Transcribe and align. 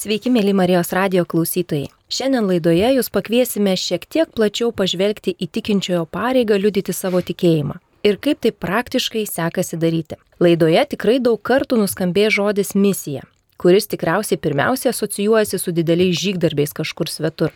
Sveiki, 0.00 0.30
mėly 0.32 0.54
Marijos 0.56 0.94
radio 0.96 1.26
klausytojai. 1.28 1.90
Šiandien 2.08 2.46
laidoje 2.48 2.88
jūs 2.94 3.10
pakviesime 3.12 3.74
šiek 3.76 4.06
tiek 4.08 4.30
plačiau 4.32 4.70
pažvelgti 4.72 5.34
į 5.36 5.48
tikinčiojo 5.52 6.06
pareigą 6.08 6.56
liudyti 6.56 6.94
savo 6.96 7.20
tikėjimą. 7.20 7.74
Ir 8.08 8.16
kaip 8.24 8.38
tai 8.40 8.54
praktiškai 8.64 9.26
sekasi 9.28 9.76
daryti. 9.82 10.16
Laidoje 10.40 10.86
tikrai 10.94 11.18
daug 11.20 11.36
kartų 11.44 11.82
nuskambėjo 11.82 12.30
žodis 12.38 12.72
misija, 12.72 13.26
kuris 13.60 13.90
tikriausiai 13.92 14.40
pirmiausia 14.40 14.94
asocijuojasi 14.94 15.60
su 15.60 15.74
dideliais 15.76 16.16
žygdarbiais 16.16 16.72
kažkur 16.80 17.12
svetur. 17.12 17.52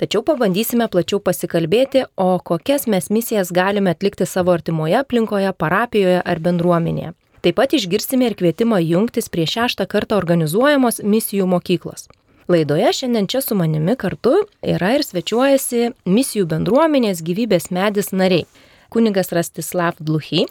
Tačiau 0.00 0.24
pabandysime 0.24 0.88
plačiau 0.88 1.20
pasikalbėti, 1.20 2.06
o 2.16 2.38
kokias 2.40 2.88
mes 2.88 3.10
misijas 3.12 3.52
galime 3.52 3.92
atlikti 3.92 4.24
savo 4.24 4.56
artimoje 4.56 4.96
aplinkoje, 5.04 5.52
parapijoje 5.52 6.24
ar 6.24 6.40
bendruomenėje. 6.48 7.12
Taip 7.44 7.58
pat 7.60 7.74
išgirsime 7.76 8.24
ir 8.30 8.34
kvietimą 8.40 8.78
jungtis 8.80 9.26
prie 9.28 9.44
šeštą 9.44 9.84
kartą 9.92 10.16
organizuojamos 10.16 11.02
misijų 11.04 11.44
mokyklos. 11.52 12.06
Laidoje 12.48 12.88
šiandien 12.96 13.26
čia 13.28 13.42
su 13.44 13.56
manimi 13.58 13.92
kartu 14.00 14.32
yra 14.64 14.94
ir 14.96 15.04
svečiuojasi 15.04 15.90
misijų 16.08 16.46
bendruomenės 16.48 17.20
gyvybės 17.26 17.68
medis 17.68 18.08
nariai. 18.16 18.46
Kunigas 18.88 19.28
Rastislav 19.36 20.00
Dluchy. 20.00 20.46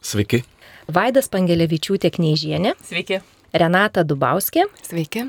Sveiki. 0.00 0.40
Vaidas 0.88 1.28
Pangelevičiūtė 1.28 2.14
Kneižienė. 2.16 2.72
Sveiki. 2.80 3.20
Renata 3.52 4.06
Dubauskė. 4.08 4.64
Sveiki. 4.88 5.26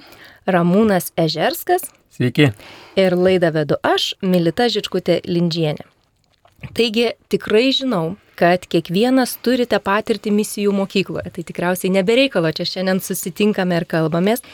Ramūnas 0.47 1.11
Ežerskas. 1.19 1.89
Sveiki. 2.15 2.53
Ir 2.95 3.19
laidą 3.19 3.51
vedu 3.59 3.75
aš, 3.83 4.13
Milita 4.23 4.71
Žičkutė 4.71 5.19
Lindžienė. 5.27 5.83
Taigi 6.75 7.09
tikrai 7.27 7.73
žinau, 7.75 8.15
kad 8.39 8.65
kiekvienas 8.71 9.35
turite 9.43 9.79
patirtį 9.83 10.31
misijų 10.31 10.73
mokykloje. 10.77 11.31
Tai 11.35 11.45
tikriausiai 11.51 11.91
nebereikalo, 11.97 12.51
čia 12.55 12.67
šiandien 12.67 13.01
susitinkame 13.03 13.81
ir 13.81 13.87
kalbamės. 13.89 14.45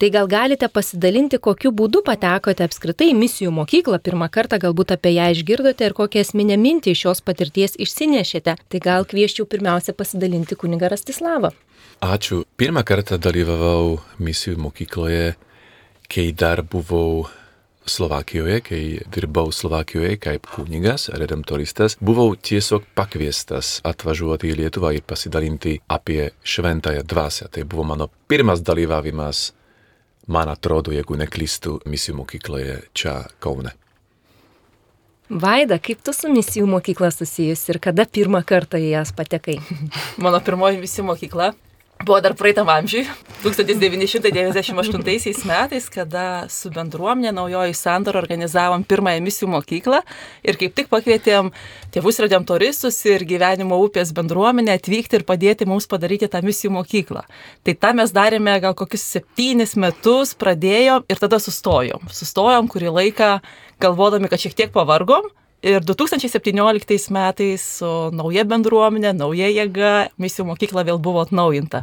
Tai 0.00 0.08
gal 0.08 0.28
galite 0.32 0.68
pasidalinti, 0.72 1.36
kokiu 1.44 1.74
būdu 1.76 2.00
patekote 2.04 2.64
apskritai 2.64 3.10
į 3.10 3.16
misijų 3.18 3.50
mokyklą, 3.52 3.98
pirmą 4.00 4.30
kartą 4.32 4.56
galbūt 4.62 4.94
apie 4.94 5.12
ją 5.12 5.26
išgirdote 5.34 5.84
ir 5.84 5.96
kokią 5.96 6.22
esminę 6.24 6.56
mintį 6.56 6.94
iš 6.94 7.02
šios 7.04 7.20
patirties 7.24 7.76
išsinešėte. 7.76 8.54
Tai 8.56 8.80
gal 8.80 9.04
kvieščiau 9.08 9.44
pirmiausia 9.44 9.92
pasidalinti 9.96 10.56
kunigą 10.56 10.88
Rastislavą. 10.88 11.52
Ačiū. 12.00 12.46
Pirmą 12.56 12.80
kartą 12.88 13.20
dalyvavau 13.20 13.98
misijų 14.24 14.56
mokykloje, 14.64 15.34
kai 16.08 16.30
dar 16.32 16.64
buvau 16.64 17.26
Slovakijoje, 17.86 18.60
kai 18.60 18.82
dirbau 19.14 19.52
Slovakijoje 19.52 20.16
kaip 20.20 20.46
kunigas, 20.54 21.08
redemptoristas, 21.08 21.96
buvau 22.00 22.34
tiesiog 22.36 22.84
pakviestas 22.94 23.80
atvažiuoti 23.86 24.50
į 24.52 24.58
Lietuvą 24.62 24.92
ir 24.96 25.06
pasidalinti 25.06 25.78
apie 25.88 26.30
šventąją 26.44 27.02
dvasę. 27.08 27.48
Tai 27.48 27.64
buvo 27.64 27.84
mano 27.92 28.08
pirmas 28.28 28.62
dalyvavimas, 28.62 29.52
man 30.26 30.52
atrodo, 30.52 30.92
jeigu 30.94 31.16
neklystu, 31.18 31.80
misijų 31.88 32.20
mokykloje 32.20 32.76
čia 32.94 33.16
Kaune. 33.40 33.72
Vaida, 35.30 35.78
kaip 35.78 36.00
tu 36.02 36.12
su 36.12 36.28
misijų 36.30 36.66
mokykla 36.66 37.12
susijus 37.14 37.62
ir 37.70 37.78
kada 37.78 38.02
pirmą 38.02 38.42
kartą 38.46 38.80
į 38.82 38.96
jas 38.96 39.12
patekai? 39.14 39.60
Mano 40.24 40.40
pirmoji 40.42 40.80
misijų 40.82 41.06
mokykla 41.06 41.52
buvo 42.06 42.20
dar 42.20 42.34
praeitam 42.34 42.68
amžiui, 42.68 43.06
1998 43.44 45.44
metais, 45.48 45.88
kada 45.92 46.46
su 46.52 46.70
bendruomenė 46.72 47.32
naujoji 47.36 47.74
sandora 47.76 48.20
organizavom 48.20 48.84
pirmąją 48.84 49.22
misijų 49.24 49.48
mokyklą 49.54 50.00
ir 50.44 50.58
kaip 50.60 50.74
tik 50.76 50.90
pakvietėm 50.92 51.50
tėvus 51.94 52.20
redemptoristus 52.24 53.00
ir 53.08 53.24
gyvenimo 53.28 53.80
upės 53.84 54.12
bendruomenę 54.16 54.76
atvykti 54.76 55.20
ir 55.20 55.26
padėti 55.28 55.68
mums 55.68 55.88
padaryti 55.90 56.28
tą 56.30 56.42
misijų 56.44 56.74
mokyklą. 56.76 57.24
Tai 57.64 57.76
tą 57.80 57.94
mes 57.96 58.12
darėme 58.12 58.60
gal 58.60 58.76
kokius 58.76 59.04
septynis 59.16 59.76
metus, 59.80 60.36
pradėjom 60.36 61.08
ir 61.08 61.20
tada 61.20 61.40
sustojom. 61.40 62.00
Sustojom 62.12 62.68
kurį 62.70 62.92
laiką 63.00 63.36
galvodami, 63.80 64.28
kad 64.28 64.42
šiek 64.42 64.56
tiek 64.56 64.72
pavargom, 64.74 65.30
Ir 65.60 65.84
2017 65.84 67.10
metais 67.12 67.64
su 67.76 67.88
nauja 68.16 68.46
bendruomenė, 68.48 69.12
nauja 69.12 69.50
jėga, 69.52 70.08
misijų 70.16 70.46
mokykla 70.48 70.86
vėl 70.88 71.00
buvo 71.02 71.20
atnaujinta. 71.20 71.82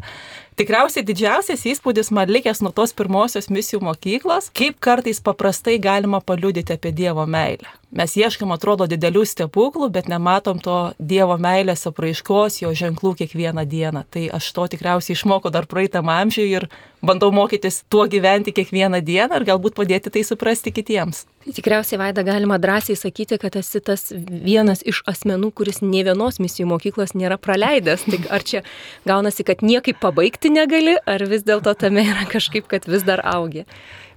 Tikriausiai 0.57 1.06
didžiausias 1.06 1.62
įspūdis 1.69 2.07
man 2.09 2.31
likęs 2.34 2.63
nuo 2.66 2.72
tos 2.74 2.90
pirmosios 2.97 3.51
misijų 3.53 3.84
mokyklos, 3.85 4.47
kaip 4.57 4.79
kartais 4.81 5.19
paprastai 5.22 5.75
galima 5.78 6.18
paliudyti 6.25 6.74
apie 6.74 6.90
Dievo 6.97 7.28
meilę. 7.29 7.69
Mes 7.94 8.18
ieškam, 8.18 8.50
atrodo, 8.56 8.88
didelių 8.90 9.22
stebuklų, 9.29 9.91
bet 9.94 10.09
nematom 10.09 10.57
to 10.57 10.80
Dievo 10.97 11.38
meilės 11.38 11.85
apraiškos, 11.85 12.63
jo 12.63 12.74
ženklų 12.74 13.13
kiekvieną 13.22 13.68
dieną. 13.69 14.07
Tai 14.09 14.25
aš 14.40 14.50
to 14.57 14.66
tikriausiai 14.74 15.13
išmokau 15.13 15.53
dar 15.53 15.69
praeitam 15.69 16.09
amžiui 16.09 16.50
ir 16.50 16.66
bandau 17.02 17.31
mokytis 17.31 17.84
tuo 17.90 18.08
gyventi 18.09 18.53
kiekvieną 18.56 19.02
dieną 19.06 19.40
ir 19.40 19.46
galbūt 19.47 19.75
padėti 19.78 20.12
tai 20.13 20.24
suprasti 20.28 20.74
kitiems. 20.74 21.25
Tai 21.46 21.53
tikriausiai, 21.56 22.00
Vaida, 22.02 22.24
galima 22.28 22.58
drąsiai 22.62 22.97
sakyti, 23.00 23.38
kad 23.41 23.56
esi 23.59 23.81
tas 23.81 24.09
vienas 24.16 24.84
iš 24.85 25.03
asmenų, 25.07 25.52
kuris 25.57 25.81
ne 25.86 26.03
vienos 26.07 26.41
misijų 26.44 26.69
mokyklos 26.74 27.16
nėra 27.18 27.38
praleidęs. 27.41 28.07
Tai 28.07 28.22
ar 28.34 28.46
čia 28.47 28.63
gaunasi, 29.07 29.46
kad 29.47 29.63
niekaip 29.66 30.02
pabaigti 30.03 30.52
negali, 30.53 30.97
ar 31.06 31.24
vis 31.30 31.46
dėlto 31.47 31.75
tame 31.78 32.03
yra 32.07 32.28
kažkaip, 32.30 32.68
kad 32.72 32.90
vis 32.90 33.06
dar 33.07 33.24
augi? 33.25 33.68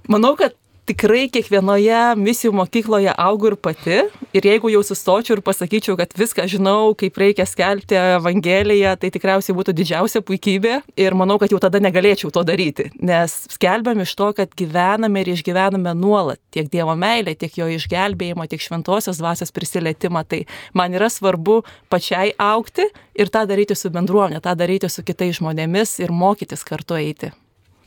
Manau, 0.09 0.33
kad 0.39 0.57
tikrai 0.91 1.27
kiekvienoje 1.31 1.99
misijų 2.19 2.51
mokykloje 2.59 3.13
augu 3.19 3.51
ir 3.51 3.55
pati. 3.63 3.99
Ir 4.35 4.47
jeigu 4.47 4.71
jau 4.71 4.81
sustočiau 4.85 5.37
ir 5.37 5.43
pasakyčiau, 5.45 5.95
kad 5.99 6.13
viską 6.17 6.45
žinau, 6.51 6.91
kaip 6.99 7.17
reikia 7.19 7.45
skelbti 7.47 7.97
Evangeliją, 7.99 8.93
tai 8.99 9.11
tikriausiai 9.13 9.55
būtų 9.55 9.75
didžiausia 9.77 10.23
puikybė. 10.27 10.81
Ir 10.99 11.15
manau, 11.19 11.37
kad 11.41 11.51
jau 11.53 11.59
tada 11.63 11.81
negalėčiau 11.83 12.31
to 12.35 12.43
daryti. 12.47 12.89
Nes 12.99 13.35
skelbiam 13.55 14.03
iš 14.03 14.15
to, 14.19 14.31
kad 14.37 14.55
gyvename 14.59 15.23
ir 15.23 15.33
išgyvename 15.35 15.95
nuolat 15.99 16.41
tiek 16.51 16.67
Dievo 16.71 16.95
meilę, 16.99 17.35
tiek 17.39 17.55
jo 17.59 17.69
išgelbėjimą, 17.71 18.47
tiek 18.51 18.63
šventosios 18.63 19.21
dvasios 19.21 19.53
prisilietimą. 19.55 20.25
Tai 20.27 20.43
man 20.77 20.97
yra 20.97 21.11
svarbu 21.11 21.61
pačiai 21.91 22.35
aukti 22.39 22.89
ir 23.15 23.31
tą 23.31 23.45
daryti 23.47 23.77
su 23.79 23.91
bendruomenė, 23.93 24.43
tą 24.43 24.55
daryti 24.59 24.91
su 24.91 25.05
kitais 25.07 25.39
žmonėmis 25.39 25.99
ir 26.03 26.11
mokytis 26.11 26.67
kartu 26.67 26.99
eiti. 26.99 27.31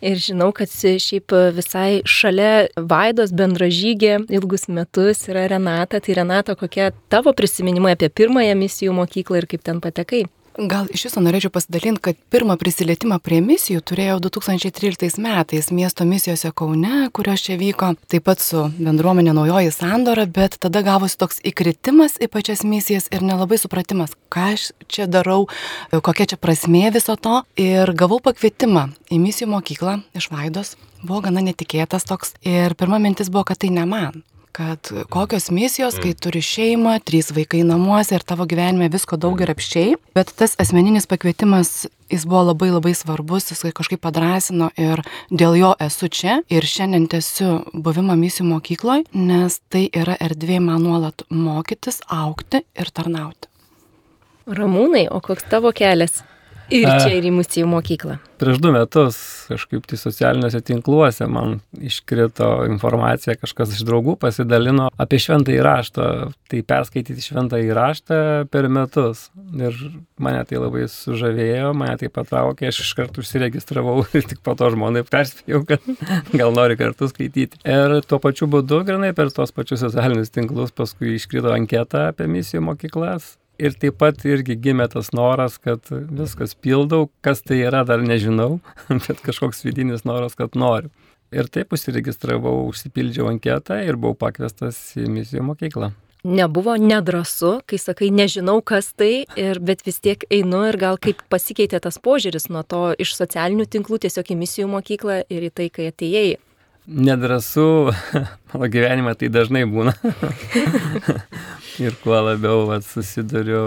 Ir 0.05 0.19
žinau, 0.21 0.51
kad 0.53 0.69
šiaip 0.69 1.33
visai 1.57 2.03
šalia 2.05 2.67
Vaidos 2.77 3.33
bendražygė 3.33 4.19
ilgus 4.37 4.69
metus 4.69 5.23
yra 5.33 5.47
Renata. 5.49 6.01
Tai 6.05 6.17
Renata, 6.19 6.57
kokie 6.61 6.91
tavo 7.09 7.33
prisiminimai 7.33 7.95
apie 7.97 8.11
pirmąją 8.13 8.59
misijų 8.61 8.97
mokyklą 9.01 9.41
ir 9.41 9.49
kaip 9.49 9.65
ten 9.65 9.81
patekai? 9.81 10.27
Gal 10.55 10.87
iš 10.95 11.09
viso 11.09 11.19
norėčiau 11.19 11.51
pasidalinti, 11.51 11.99
kad 11.99 12.19
pirmą 12.31 12.55
prisilietimą 12.61 13.17
prie 13.19 13.41
misijų 13.43 13.81
turėjau 13.91 14.21
2013 14.23 15.19
metais 15.19 15.71
miesto 15.75 16.05
misijose 16.07 16.53
Kaune, 16.55 17.09
kurios 17.11 17.43
čia 17.43 17.57
vyko, 17.59 17.89
taip 18.07 18.23
pat 18.29 18.39
su 18.39 18.69
bendruomenė 18.77 19.33
naujoji 19.35 19.73
sandora, 19.75 20.29
bet 20.31 20.55
tada 20.63 20.85
gavosi 20.87 21.19
toks 21.19 21.43
įkritimas 21.51 22.21
į 22.23 22.29
pačias 22.31 22.63
misijas 22.63 23.11
ir 23.11 23.27
nelabai 23.27 23.59
supratimas, 23.59 24.15
ką 24.31 24.53
aš 24.53 24.69
čia 24.87 25.09
darau, 25.11 25.49
kokia 25.91 26.29
čia 26.31 26.39
prasmė 26.39 26.93
viso 26.95 27.17
to. 27.19 27.41
Ir 27.59 27.91
gavau 27.99 28.21
pakvietimą 28.23 28.93
į 29.11 29.19
misijų 29.25 29.51
mokyklą 29.57 29.97
iš 30.15 30.31
Vaidos, 30.31 30.77
buvo 31.03 31.25
gana 31.27 31.43
netikėtas 31.43 32.07
toks 32.07 32.37
ir 32.47 32.79
pirma 32.79 33.03
mintis 33.03 33.27
buvo, 33.27 33.43
kad 33.51 33.59
tai 33.59 33.75
ne 33.75 33.89
man 33.91 34.23
kad 34.55 34.91
kokios 35.11 35.51
misijos, 35.51 35.97
kai 35.99 36.13
turi 36.15 36.39
šeimą, 36.45 37.01
trys 37.03 37.33
vaikai 37.35 37.65
namuose 37.67 38.15
ir 38.15 38.23
tavo 38.23 38.47
gyvenime 38.47 38.87
visko 38.93 39.19
daug 39.19 39.41
ir 39.43 39.51
apščiai, 39.51 39.97
bet 40.15 40.31
tas 40.39 40.55
asmeninis 40.63 41.09
pakvietimas, 41.11 41.89
jis 42.13 42.27
buvo 42.31 42.45
labai 42.53 42.69
labai 42.71 42.93
svarbus, 42.95 43.51
jis 43.51 43.65
kažkaip 43.75 44.05
padrasino 44.05 44.69
ir 44.79 45.03
dėl 45.31 45.59
jo 45.59 45.73
esu 45.83 46.07
čia 46.07 46.37
ir 46.55 46.69
šiandien 46.71 47.09
tęsiu 47.11 47.57
buvimą 47.75 48.15
misijų 48.21 48.47
mokykloje, 48.53 49.09
nes 49.19 49.59
tai 49.75 49.89
yra 49.91 50.15
erdvė 50.23 50.61
man 50.63 50.87
nuolat 50.87 51.27
mokytis, 51.35 51.99
aukti 52.07 52.63
ir 52.79 52.95
tarnauti. 52.95 53.51
Ramūnai, 54.47 55.09
o 55.11 55.19
koks 55.25 55.51
tavo 55.51 55.75
kelias? 55.75 56.21
Ir 56.73 56.87
čia 56.89 57.11
ir 57.19 57.27
į 57.29 57.33
misijų 57.35 57.69
mokyklą. 57.69 58.17
Prieš 58.41 58.59
du 58.61 58.71
metus 58.75 59.19
kažkaip 59.49 59.85
tai 59.89 59.99
socialiniuose 60.01 60.61
tinkluose 60.65 61.27
man 61.31 61.59
iškrito 61.77 62.49
informacija, 62.69 63.37
kažkas 63.39 63.77
iš 63.77 63.85
draugų 63.87 64.17
pasidalino 64.21 64.89
apie 65.01 65.21
šventą 65.23 65.55
įraštą. 65.55 66.09
Tai 66.51 66.63
perskaityti 66.69 67.25
šventą 67.25 67.61
įraštą 67.63 68.19
per 68.53 68.69
metus. 68.73 69.29
Ir 69.55 69.77
mane 70.21 70.43
tai 70.49 70.61
labai 70.61 70.87
sužavėjo, 70.91 71.75
mane 71.77 71.99
tai 72.01 72.11
patraukė, 72.13 72.71
aš 72.71 72.83
iš 72.87 72.95
karto 72.99 73.25
užsiregistravau 73.25 74.01
ir 74.17 74.27
tik 74.33 74.43
po 74.45 74.57
to 74.59 74.73
žmonai 74.75 75.05
perspėjau, 75.09 75.63
kad 75.69 75.89
gal 76.41 76.55
nori 76.57 76.81
kartu 76.81 77.11
skaityti. 77.13 77.63
Ir 77.69 78.01
tuo 78.09 78.21
pačiu 78.25 78.49
būdu, 78.51 78.83
grinai 78.89 79.15
per 79.17 79.33
tos 79.35 79.55
pačius 79.55 79.85
socialinius 79.85 80.35
tinklus, 80.35 80.75
paskui 80.75 81.17
iškrito 81.19 81.53
anketa 81.55 82.09
apie 82.11 82.29
misijų 82.31 82.65
mokyklas 82.73 83.35
Ir 83.65 83.73
taip 83.81 83.97
pat 83.97 84.21
irgi 84.29 84.59
gimė 84.61 84.91
tas 84.93 85.09
noras, 85.17 85.57
kad 85.63 85.89
viskas 85.89 86.53
pildau, 86.53 87.07
kas 87.25 87.41
tai 87.41 87.63
yra, 87.63 87.81
dar 87.89 88.03
nežinau, 88.05 88.59
bet 89.07 89.23
kažkoks 89.25 89.65
vidinis 89.65 90.05
noras, 90.05 90.37
kad 90.37 90.59
noriu. 90.59 90.93
Ir 91.35 91.49
taip 91.51 91.73
užsiregistravau, 91.73 92.67
užsipildžiau 92.69 93.31
anketą 93.31 93.81
ir 93.83 93.97
buvau 93.97 94.19
pakviestas 94.27 94.77
į 95.01 95.09
misijų 95.11 95.47
mokyklą. 95.49 95.95
Nebuvo 96.25 96.77
nedrasu, 96.81 97.59
kai 97.69 97.77
sakai, 97.81 98.11
nežinau, 98.13 98.61
kas 98.65 98.93
tai, 98.97 99.25
ir, 99.41 99.59
bet 99.61 99.83
vis 99.85 99.99
tiek 100.01 100.23
einu 100.33 100.63
ir 100.69 100.79
gal 100.81 101.01
kaip 101.01 101.25
pasikeitė 101.33 101.81
tas 101.85 101.99
požiūris 102.01 102.49
nuo 102.53 102.63
to 102.65 102.87
iš 103.01 103.17
socialinių 103.17 103.67
tinklų 103.69 103.99
tiesiog 104.05 104.33
į 104.33 104.39
misijų 104.45 104.69
mokyklą 104.73 105.19
ir 105.29 105.49
į 105.49 105.51
tai, 105.53 105.69
kai 105.73 105.91
atėjai. 105.93 106.39
Nedrasu, 106.87 107.93
mano 108.53 108.69
gyvenime 108.69 109.15
tai 109.17 109.31
dažnai 109.33 109.65
būna. 109.65 109.95
ir 111.85 111.97
kuo 112.03 112.19
labiau 112.21 112.67
vat, 112.69 112.85
susiduriu 112.85 113.63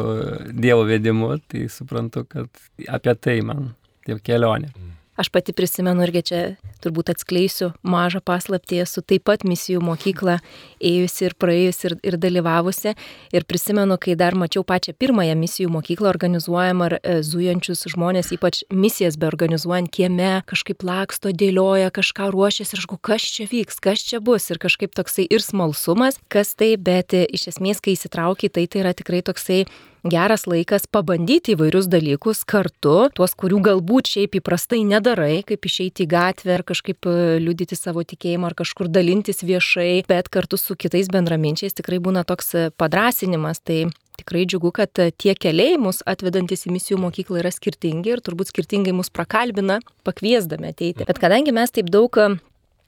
Dievo 0.53 0.85
vedimu, 0.85 1.31
tai 1.49 1.65
suprantu, 1.73 2.27
kad 2.29 2.49
apie 2.93 3.15
tai 3.17 3.39
man 3.41 3.71
tai 4.05 4.19
kelionė. 4.21 4.69
Aš 5.17 5.29
pati 5.33 5.53
prisimenu 5.53 6.03
irgi 6.05 6.21
čia 6.29 6.39
turbūt 6.83 7.09
atskleisiu 7.09 7.71
mažą 7.81 8.19
paslaptį, 8.21 8.83
esu 8.83 9.01
taip 9.01 9.23
pat 9.25 9.41
misijų 9.49 9.81
mokyklą 9.81 10.35
ėjusi 10.77 11.25
ir 11.25 11.35
praėjusi 11.41 11.89
ir, 11.89 11.95
ir 12.05 12.17
dalyvavusi. 12.21 12.93
Ir 13.33 13.47
prisimenu, 13.49 13.97
kai 13.97 14.13
dar 14.19 14.37
mačiau 14.37 14.61
pačią 14.67 14.93
pirmąją 14.93 15.33
misijų 15.39 15.73
mokyklą 15.73 16.11
organizuojamą 16.11 16.89
ar 16.91 16.97
e, 16.99 17.17
zujančius 17.25 17.87
žmonės, 17.89 18.29
ypač 18.37 18.61
misijas 18.69 19.17
be 19.17 19.25
organizuojant 19.31 19.89
kieme, 19.89 20.31
kažkaip 20.45 20.85
laksto, 20.85 21.33
dėlioja, 21.33 21.89
kažką 21.97 22.29
ruošiasi 22.37 22.77
ir 22.77 22.83
aš 22.83 22.89
galvoju, 22.93 23.05
kas 23.09 23.27
čia 23.33 23.49
vyks, 23.49 23.81
kas 23.81 24.05
čia 24.05 24.21
bus. 24.21 24.51
Ir 24.53 24.61
kažkaip 24.61 24.93
toksai 24.93 25.25
ir 25.25 25.41
smalsumas, 25.41 26.21
kas 26.29 26.53
tai, 26.53 26.75
bet 26.77 27.17
e, 27.17 27.25
iš 27.25 27.49
esmės, 27.55 27.81
kai 27.81 27.97
įsitraukia, 27.97 28.53
tai 28.53 28.69
tai 28.69 28.85
yra 28.85 28.93
tikrai 28.93 29.25
toksai 29.25 29.63
geras 30.05 30.45
laikas 30.47 30.87
pabandyti 30.91 31.55
įvairius 31.55 31.87
dalykus 31.89 32.43
kartu, 32.47 33.09
tuos, 33.15 33.33
kurių 33.37 33.61
galbūt 33.65 34.11
šiaip 34.13 34.37
įprastai 34.39 34.83
nedarai, 34.87 35.43
kaip 35.47 35.65
išeiti 35.67 36.05
į 36.05 36.11
gatvę 36.11 36.57
ar 36.57 36.65
kažkaip 36.67 37.07
e, 37.09 37.37
liudyti 37.43 37.77
savo 37.77 38.03
tikėjimą 38.07 38.51
ar 38.51 38.57
kažkur 38.57 38.91
dalintis 38.91 39.43
viešai, 39.45 40.03
bet 40.09 40.29
kartu 40.33 40.59
su 40.59 40.77
kitais 40.79 41.09
bendraminčiais 41.13 41.77
tikrai 41.77 42.01
būna 42.03 42.25
toks 42.27 42.53
e, 42.55 42.67
padrasinimas. 42.77 43.61
Tai 43.67 43.87
tikrai 44.17 44.45
džiugu, 44.49 44.73
kad 44.75 45.01
e, 45.01 45.09
tie 45.11 45.35
keliai 45.37 45.79
mus 45.81 46.03
atvedantis 46.05 46.67
į 46.67 46.75
misijų 46.77 47.01
mokyklą 47.01 47.41
yra 47.43 47.53
skirtingi 47.53 48.15
ir 48.15 48.23
turbūt 48.25 48.53
skirtingai 48.53 48.95
mus 48.97 49.11
prakalbina, 49.13 49.81
pakviesdami 50.07 50.73
ateiti. 50.73 51.07
Bet 51.07 51.21
kadangi 51.21 51.55
mes 51.55 51.73
taip 51.73 51.91
daug 51.93 52.21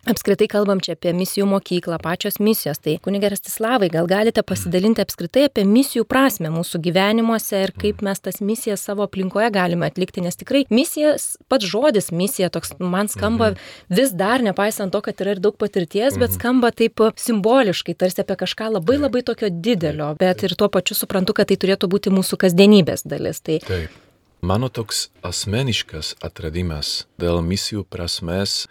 Apskritai 0.10 0.48
kalbam 0.50 0.80
čia 0.82 0.96
apie 0.96 1.12
misijų 1.14 1.46
mokyklą, 1.52 2.00
pačios 2.02 2.40
misijos. 2.42 2.80
Tai 2.82 2.96
kunigas 3.06 3.38
Stislavai, 3.44 3.92
gal 3.94 4.08
galite 4.10 4.42
pasidalinti 4.42 5.04
apskritai 5.04 5.44
apie 5.46 5.62
misijų 5.70 6.08
prasme 6.10 6.50
mūsų 6.50 6.82
gyvenimuose 6.88 7.60
ir 7.68 7.74
kaip 7.78 8.02
mes 8.06 8.24
tas 8.26 8.42
misijas 8.42 8.82
savo 8.88 9.06
aplinkoje 9.06 9.52
galime 9.54 9.86
atlikti, 9.86 10.24
nes 10.26 10.40
tikrai 10.40 10.64
misijas, 10.74 11.36
pats 11.46 11.70
žodis 11.70 12.10
misija 12.10 12.50
toks 12.50 12.74
man 12.82 13.12
skamba 13.12 13.52
mhm. 13.52 13.70
vis 14.02 14.16
dar, 14.18 14.42
nepaisant 14.42 14.96
to, 14.96 15.04
kad 15.06 15.22
yra 15.22 15.38
ir 15.38 15.44
daug 15.46 15.60
patirties, 15.62 16.18
bet 16.18 16.32
mhm. 16.32 16.40
skamba 16.40 16.74
taip 16.74 17.06
simboliškai, 17.22 17.94
tarsi 17.94 18.26
apie 18.26 18.42
kažką 18.42 18.74
labai 18.80 18.98
labai 18.98 19.22
tokio 19.30 19.54
didelio, 19.54 20.16
bet 20.18 20.42
ir 20.42 20.58
tuo 20.58 20.74
pačiu 20.74 20.98
suprantu, 20.98 21.38
kad 21.38 21.54
tai 21.54 21.62
turėtų 21.62 21.94
būti 21.94 22.18
mūsų 22.18 22.42
kasdienybės 22.48 23.06
dalis. 23.06 23.46
Tai... 23.46 23.62
Taip. 23.70 23.94
Mano 24.42 24.74
toks 24.74 25.10
asmeniškas 25.22 26.16
atradimas 26.24 27.04
dėl 27.20 27.44
misijų 27.46 27.84
prasmės 27.92 28.64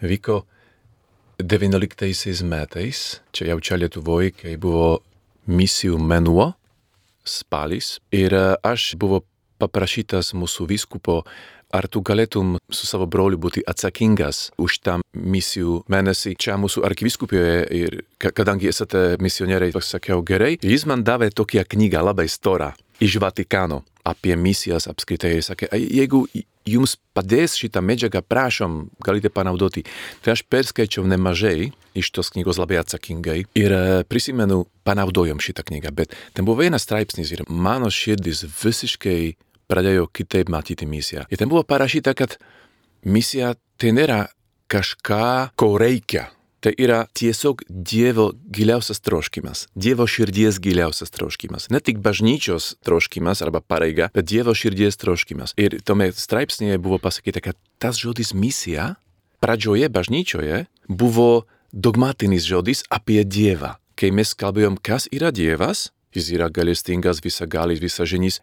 vyko 0.00 0.46
19 1.38 2.42
metais, 2.48 3.20
čia 3.32 3.50
jau 3.52 3.60
čia 3.60 3.76
Lietuvoje, 3.76 4.32
kai 4.32 4.54
buvo 4.56 5.02
misijų 5.46 5.98
menuo, 6.00 6.54
spalis, 7.26 7.98
ir 8.14 8.32
aš 8.64 8.94
buvau 8.96 9.20
paprašytas 9.60 10.32
mūsų 10.36 10.66
vyskupo, 10.70 11.20
ar 11.76 11.88
tu 11.92 12.00
galėtum 12.00 12.56
su 12.72 12.88
savo 12.88 13.08
broliu 13.10 13.38
būti 13.40 13.64
atsakingas 13.68 14.50
už 14.56 14.78
tą 14.86 14.96
misijų 15.12 15.82
mėnesį 15.92 16.36
čia 16.40 16.56
mūsų 16.60 16.84
arkivyskupijoje 16.88 17.60
ir 17.74 17.98
kadangi 18.16 18.70
esate 18.70 19.16
misionieriai, 19.20 19.74
pasakiau 19.76 20.24
gerai, 20.24 20.54
jis 20.62 20.86
man 20.88 21.04
davė 21.04 21.32
tokią 21.34 21.66
knygą 21.68 22.04
labai 22.06 22.28
storą 22.32 22.72
iš 23.00 23.18
Vatikano 23.20 23.82
apie 24.06 24.36
misijas 24.38 24.86
apskritai. 24.90 25.38
Sakė, 25.42 25.68
jeigu 25.74 26.24
jums 26.66 26.96
padės 27.16 27.56
šitą 27.58 27.82
medžiagą, 27.84 28.22
prašom, 28.26 28.86
galite 29.04 29.30
panaudoti. 29.32 29.84
Tai 30.24 30.34
aš 30.34 30.44
perskaičiau 30.50 31.06
nemažai 31.08 31.70
iš 31.96 32.12
tos 32.14 32.32
knygos 32.34 32.60
labai 32.60 32.80
atsakingai 32.82 33.38
ir 33.58 33.74
e, 33.74 33.82
prisimenu, 34.08 34.64
panaudojom 34.86 35.40
šitą 35.42 35.64
knygą, 35.66 35.94
bet 35.96 36.14
ten 36.36 36.46
buvo 36.46 36.62
vienas 36.62 36.86
straipsnis 36.86 37.32
ir 37.34 37.44
mano 37.48 37.90
širdis 37.90 38.44
visiškai 38.60 39.36
pradėjo 39.66 40.06
kitaip 40.14 40.50
matyti 40.52 40.86
misiją. 40.86 41.26
Ir 41.30 41.40
ten 41.40 41.50
buvo 41.50 41.64
parašyta, 41.66 42.14
kad 42.18 42.38
misija 43.06 43.54
tai 43.80 43.94
nėra 43.96 44.26
kažką, 44.70 45.56
ko 45.58 45.74
reikia 45.78 46.28
Tai 46.66 46.72
yra 46.82 47.04
tiesiog 47.14 47.60
Dievo 47.70 48.32
giliausias 48.50 48.98
troškimas, 49.00 49.68
Dievo 49.78 50.02
širdies 50.10 50.56
giliausias 50.58 51.12
troškimas. 51.14 51.68
Ne 51.70 51.78
tik 51.78 52.00
bažnyčios 52.02 52.72
troškimas 52.82 53.42
arba 53.42 53.60
pareiga, 53.60 54.08
bet 54.14 54.26
Dievo 54.26 54.50
širdies 54.50 54.98
troškimas. 54.98 55.54
Ir 55.54 55.76
tome 55.86 56.08
straipsnėje 56.10 56.80
buvo 56.82 56.98
pasakyta, 56.98 57.44
kad 57.44 57.60
tas 57.78 58.00
žodis 58.02 58.34
misija 58.34 58.96
pradžioje 59.38 59.86
bažnyčioje 59.94 60.64
buvo 60.88 61.46
dogmatinis 61.70 62.42
žodis 62.50 62.82
apie 62.90 63.22
Dievą. 63.22 63.76
Kai 63.94 64.10
mes 64.10 64.34
kalbėjom, 64.34 64.82
kas 64.82 65.06
yra 65.14 65.30
Dievas, 65.30 65.92
jis 66.18 66.34
yra 66.34 66.50
galestingas, 66.50 67.22
visagalis, 67.22 67.78
visaženys, 67.78 68.42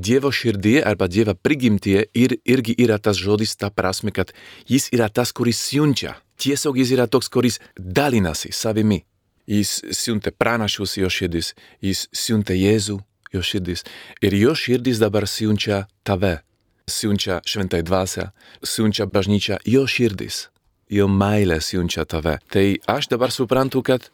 Dievo 0.00 0.32
širdie 0.32 0.80
arba 0.80 1.04
Dievo 1.04 1.36
prigimtie 1.36 2.08
ir, 2.16 2.38
irgi 2.48 2.80
yra 2.80 2.96
tas 2.96 3.20
žodis, 3.20 3.58
ta 3.60 3.68
prasme, 3.68 4.08
kad 4.08 4.32
jis 4.64 4.88
yra 4.88 5.12
tas, 5.12 5.36
kuris 5.36 5.60
siunčia 5.60 6.16
tiesiog 6.42 6.78
jis 6.82 6.92
yra 6.96 7.06
toks, 7.06 7.30
kuris 7.32 7.60
dalinasi 7.76 8.52
savimi. 8.52 9.02
Jis 9.46 9.80
siuntė 9.94 10.30
pranašus 10.38 10.96
jo 11.00 11.08
širdis, 11.10 11.52
jis 11.82 12.06
siuntė 12.14 12.54
Jėzų 12.54 13.00
jo 13.32 13.42
širdis 13.42 13.84
ir 14.22 14.36
jo 14.36 14.54
širdis 14.54 15.00
dabar 15.02 15.26
siunčia 15.26 15.86
tave, 16.06 16.40
siunčia 16.86 17.40
šventai 17.48 17.82
dvasia, 17.82 18.30
siunčia 18.62 19.06
bažnyčia 19.06 19.58
jo 19.66 19.86
širdis, 19.88 20.48
jo 20.90 21.08
meilė 21.08 21.60
siunčia 21.60 22.04
tave. 22.04 22.38
Tai 22.52 22.66
aš 22.86 23.10
dabar 23.12 23.32
suprantu, 23.34 23.82
kad? 23.82 24.10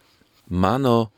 Mano 0.49 1.11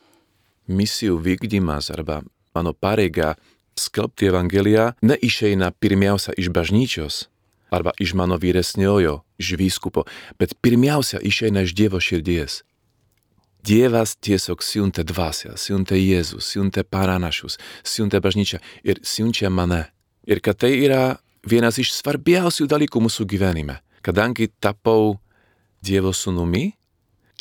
misijų 0.67 1.15
vykdymas 1.23 1.87
arba 1.93 2.21
mano 2.55 2.73
pareiga 2.73 3.35
skelbti 3.79 4.27
Evangeliją 4.27 4.91
neišeina 5.01 5.71
pirmiausia 5.79 6.35
iš 6.37 6.51
bažnyčios, 6.51 7.27
arba 7.71 7.91
iš 7.99 8.13
mano 8.13 8.37
vyresniojo, 8.37 9.21
iš 9.39 9.55
vyskupo, 9.57 10.03
bet 10.39 10.53
pirmiausia 10.61 11.21
išeina 11.23 11.63
iš 11.63 11.73
Dievo 11.75 11.99
širdies. 12.03 12.61
Dievas 13.61 14.15
tiesiog 14.17 14.63
siuntė 14.65 15.05
dvasę, 15.05 15.53
siuntė 15.55 15.99
Jėzus, 15.99 16.47
siuntė 16.49 16.83
paranašus, 16.83 17.59
siuntė 17.85 18.19
bažnyčią 18.21 18.57
ir 18.83 19.01
siunčia 19.05 19.51
mane. 19.53 19.85
Ir 20.25 20.41
kad 20.41 20.57
tai 20.63 20.73
yra 20.81 21.21
vienas 21.45 21.77
iš 21.81 21.93
svarbiausių 21.93 22.67
dalykų 22.69 23.01
mūsų 23.05 23.25
gyvenime. 23.29 23.79
Kadangi 24.01 24.49
tapau 24.59 25.19
Dievo 25.81 26.09
sūnumi, 26.13 26.71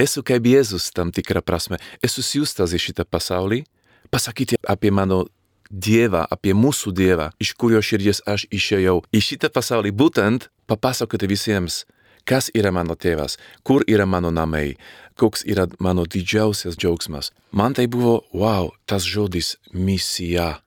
esu 0.01 0.23
kaip 0.25 0.45
Jėzus 0.45 0.91
tam 0.93 1.13
tikrą 1.13 1.41
prasme, 1.45 1.81
esu 2.05 2.25
siūstas 2.25 2.77
į 2.77 2.81
šitą 2.87 3.09
pasaulį, 3.09 3.65
pasakyti 4.13 4.61
apie 4.69 4.93
mano 4.93 5.25
Dievą, 5.71 6.25
apie 6.27 6.51
mūsų 6.51 6.91
Dievą, 6.91 7.31
iš 7.39 7.55
kurio 7.55 7.79
širdies 7.79 8.25
aš 8.27 8.49
išėjau 8.51 9.01
į 9.15 9.21
šitą 9.23 9.53
pasaulį, 9.55 9.93
būtent 9.95 10.49
papasakoti 10.67 11.29
visiems, 11.31 11.85
kas 12.27 12.51
yra 12.55 12.73
mano 12.75 12.97
tėvas, 12.99 13.39
kur 13.63 13.85
yra 13.87 14.07
mano 14.07 14.33
namai, 14.35 14.75
koks 15.15 15.45
yra 15.47 15.69
mano 15.79 16.07
didžiausias 16.11 16.75
džiaugsmas. 16.75 17.31
Man 17.53 17.75
tai 17.79 17.87
buvo, 17.87 18.25
wow, 18.35 18.73
tas 18.87 19.07
žodis 19.07 19.57
misija. 19.73 20.59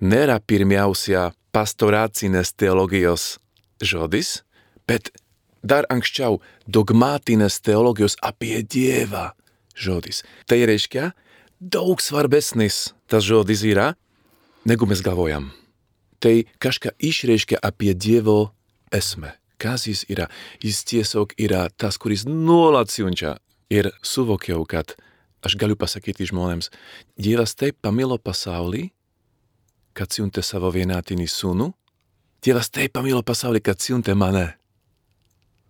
Nėra 0.00 0.40
pirmiausia 0.42 1.30
pastoracinės 1.54 2.50
teologijos 2.58 3.38
žodis, 3.82 4.42
bet 4.88 5.12
dar 5.62 5.86
anksčiau 5.92 6.40
dogmatinės 6.66 7.60
teologijos 7.62 8.16
apie 8.18 8.64
Dievą 8.64 9.30
žodis. 9.78 10.24
Tai 10.50 10.58
reiškia, 10.66 11.12
daug 11.60 12.00
svarbesnis 12.02 12.96
tas 13.06 13.22
žodis 13.26 13.62
yra 13.62 13.92
negu 14.64 14.86
mes 14.86 15.02
galvojam. 15.02 15.50
Tai 16.20 16.44
kažką 16.60 16.92
išreiškia 16.98 17.60
apie 17.62 17.94
Dievo 17.94 18.52
esmę. 18.92 19.32
Kas 19.60 19.86
jis 19.88 20.04
yra? 20.08 20.28
Jis 20.60 20.84
tiesiog 20.88 21.34
yra 21.40 21.68
tas, 21.76 21.98
kuris 22.00 22.24
nuolat 22.28 22.92
siunčia. 22.92 23.38
Ir 23.70 23.90
suvokiau, 24.02 24.64
kad 24.66 24.96
aš 25.46 25.54
galiu 25.60 25.76
pasakyti 25.78 26.26
žmonėms, 26.26 26.72
Dievas 27.20 27.54
taip 27.54 27.76
pamilo 27.80 28.18
pasaulį, 28.18 28.88
kad 29.94 30.12
siuntė 30.12 30.42
savo 30.42 30.72
vienatinį 30.74 31.28
sūnų. 31.28 31.68
Dievas 32.44 32.72
taip 32.72 32.96
pamilo 32.96 33.22
pasaulį, 33.22 33.60
kad 33.62 33.80
siuntė 33.80 34.16
mane. 34.16 34.46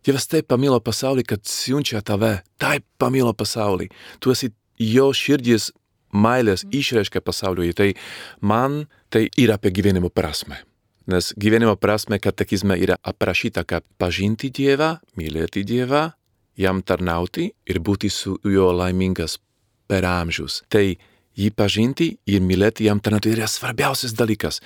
Dievas 0.07 0.27
taip 0.31 0.49
pamilo 0.49 0.79
pasaulį, 0.81 1.27
kad 1.29 1.45
siunčia 1.45 2.01
tave. 2.01 2.39
Taip 2.63 2.87
pamilo 2.99 3.35
pasaulį. 3.37 3.91
Tu 4.23 4.33
esi 4.33 4.53
jo 4.81 5.11
širdies 5.13 5.71
meilės 6.13 6.67
išreiškia 6.71 7.23
pasauliui, 7.25 7.75
tai 7.77 7.93
man 8.41 8.87
tai 9.11 9.29
yra 9.39 9.59
apie 9.59 9.73
gyvenimo 9.75 10.11
prasme. 10.11 10.63
Nes 11.11 11.33
gyvenimo 11.41 11.75
prasme 11.81 12.21
katekizme 12.23 12.77
yra 12.79 12.99
aprašyta, 13.03 13.65
kaip 13.67 13.87
pažinti 13.99 14.51
Dievą, 14.55 14.99
mylėti 15.19 15.65
Dievą, 15.67 16.11
jam 16.61 16.83
tarnauti 16.83 17.49
ir 17.67 17.81
būti 17.81 18.11
su 18.13 18.37
juo 18.45 18.71
laimingas 18.77 19.39
per 19.91 20.07
amžius. 20.07 20.61
Tai 20.71 20.85
jį 21.41 21.51
pažinti 21.57 22.13
ir 22.31 22.45
mylėti 22.45 22.87
jam 22.87 23.01
tarnauti 23.01 23.33
yra 23.35 23.49
svarbiausias 23.51 24.15
dalykas. 24.19 24.61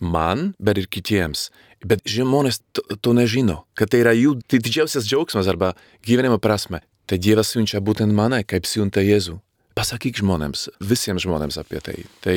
Man, 0.00 0.52
bet 0.58 0.78
ir 0.78 0.90
kitiems. 0.90 1.48
Bet 1.84 2.04
žmonės 2.08 2.60
to, 2.76 2.82
to 3.00 3.14
nežino, 3.16 3.64
kad 3.78 3.92
tai 3.92 4.02
yra 4.04 4.14
jų 4.16 4.36
didžiausias 4.50 5.06
džiaugsmas 5.08 5.48
arba 5.50 5.72
gyvenimo 6.06 6.38
prasme. 6.42 6.82
Tai 7.04 7.18
Dievas 7.20 7.50
siunčia 7.52 7.82
būtent 7.84 8.14
mane, 8.16 8.40
kaip 8.48 8.68
siunta 8.68 9.02
Jėzų. 9.04 9.36
Pasakyk 9.74 10.20
žmonėms, 10.22 10.68
visiems 10.78 11.24
žmonėms 11.26 11.58
apie 11.58 11.80
tai. 11.82 11.96
Tai 12.22 12.36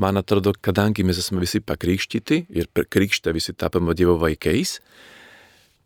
man 0.00 0.20
atrodo, 0.20 0.52
kadangi 0.52 1.06
mes 1.06 1.20
esame 1.22 1.40
visi 1.44 1.62
pakrikštyti 1.64 2.44
ir 2.52 2.68
per 2.72 2.88
krikštą 2.90 3.32
visi 3.36 3.56
tapome 3.56 3.96
Dievo 3.96 4.18
vaikais, 4.20 4.78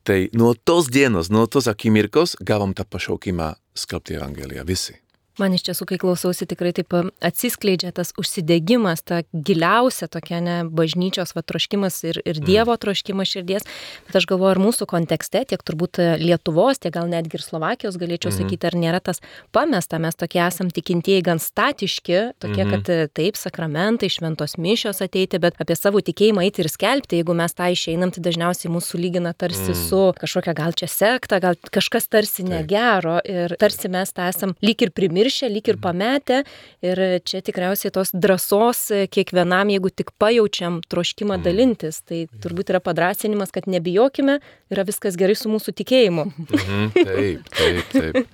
tai 0.05 0.29
nuo 0.35 0.55
tos 0.55 0.91
dienos, 0.91 1.31
nuo 1.31 1.47
tos 1.47 1.71
akimirkos 1.71 2.37
gavom 2.43 2.75
tą 2.75 2.85
pašaukimą 2.85 3.55
skelbti 3.79 4.19
Evangeliją 4.19 4.67
visi. 4.67 5.04
Man 5.41 5.55
iš 5.57 5.65
tiesų, 5.67 5.89
kai 5.91 5.97
klausausi, 5.99 6.47
tikrai 6.47 6.71
taip 6.77 6.95
atsiskleidžia 6.95 7.91
tas 7.97 8.13
užsidegimas, 8.21 9.01
ta 9.03 9.25
giliausia 9.35 10.07
tokia 10.07 10.39
ne 10.39 10.57
bažnyčios 10.71 11.35
va, 11.35 11.43
troškimas 11.43 11.97
ir, 12.07 12.21
ir 12.23 12.39
Dievo 12.39 12.77
troškimas 12.79 13.33
širdies. 13.33 13.67
Bet 14.07 14.19
aš 14.21 14.29
galvoju, 14.31 14.53
ar 14.53 14.61
mūsų 14.63 14.87
kontekste, 14.91 15.43
tiek 15.51 15.65
turbūt 15.67 15.99
Lietuvos, 16.23 16.79
tiek 16.79 16.95
gal 16.95 17.11
netgi 17.11 17.41
ir 17.41 17.43
Slovakijos, 17.43 17.99
galėčiau 17.99 18.31
mhm. 18.31 18.39
sakyti, 18.39 18.69
ar 18.71 18.79
nėra 18.79 19.01
tas 19.03 19.19
pamesta, 19.55 19.99
mes 19.99 20.15
tokie 20.15 20.39
esam 20.45 20.71
tikintieji 20.71 21.27
gan 21.27 21.43
statiški, 21.43 22.21
tokie, 22.39 22.63
mhm. 22.63 22.87
kad 22.87 23.11
taip, 23.19 23.41
sakramentai, 23.41 24.13
šventos 24.15 24.55
mišios 24.55 25.03
ateiti, 25.03 25.43
bet 25.43 25.59
apie 25.59 25.75
savo 25.79 25.99
tikėjimą 25.99 26.47
eiti 26.47 26.63
ir 26.63 26.71
skelbti, 26.71 27.19
jeigu 27.19 27.35
mes 27.35 27.59
tą 27.59 27.73
išeinam, 27.75 28.15
tai 28.15 28.23
dažniausiai 28.29 28.71
mūsų 28.71 29.03
lygina 29.03 29.35
tarsi 29.35 29.73
mhm. 29.73 29.83
su 29.91 30.05
kažkokia 30.23 30.55
gal 30.63 30.79
čia 30.79 30.87
sekta, 30.95 31.43
gal 31.43 31.59
kažkas 31.75 32.07
tarsi 32.07 32.47
negero 32.47 33.19
ir 33.27 33.59
tarsi 33.59 33.91
mes 33.91 34.15
tą 34.15 34.31
esam 34.31 34.55
lyg 34.63 34.87
ir 34.87 34.95
primiršę 34.95 35.24
pamiršę, 35.25 35.49
lyg 35.49 35.69
ir 35.69 35.79
pametę. 35.79 36.43
Ir 36.83 36.99
čia 37.25 37.41
tikriausiai 37.41 37.91
tos 37.93 38.11
drąsos 38.13 38.93
kiekvienam, 39.11 39.71
jeigu 39.71 39.91
tik 39.91 40.13
pajaučiam 40.19 40.81
troškimą 40.83 41.39
mhm. 41.39 41.45
dalintis, 41.45 42.03
tai 42.05 42.27
turbūt 42.43 42.71
yra 42.71 42.81
padrasinimas, 42.81 43.51
kad 43.51 43.67
nebijokime, 43.67 44.41
yra 44.71 44.85
viskas 44.85 45.17
gerai 45.17 45.35
su 45.35 45.49
mūsų 45.49 45.73
tikėjimu. 45.81 46.27
Mhm, 46.29 46.91
taip, 46.95 47.49
taip, 47.57 47.95
taip. 47.95 48.29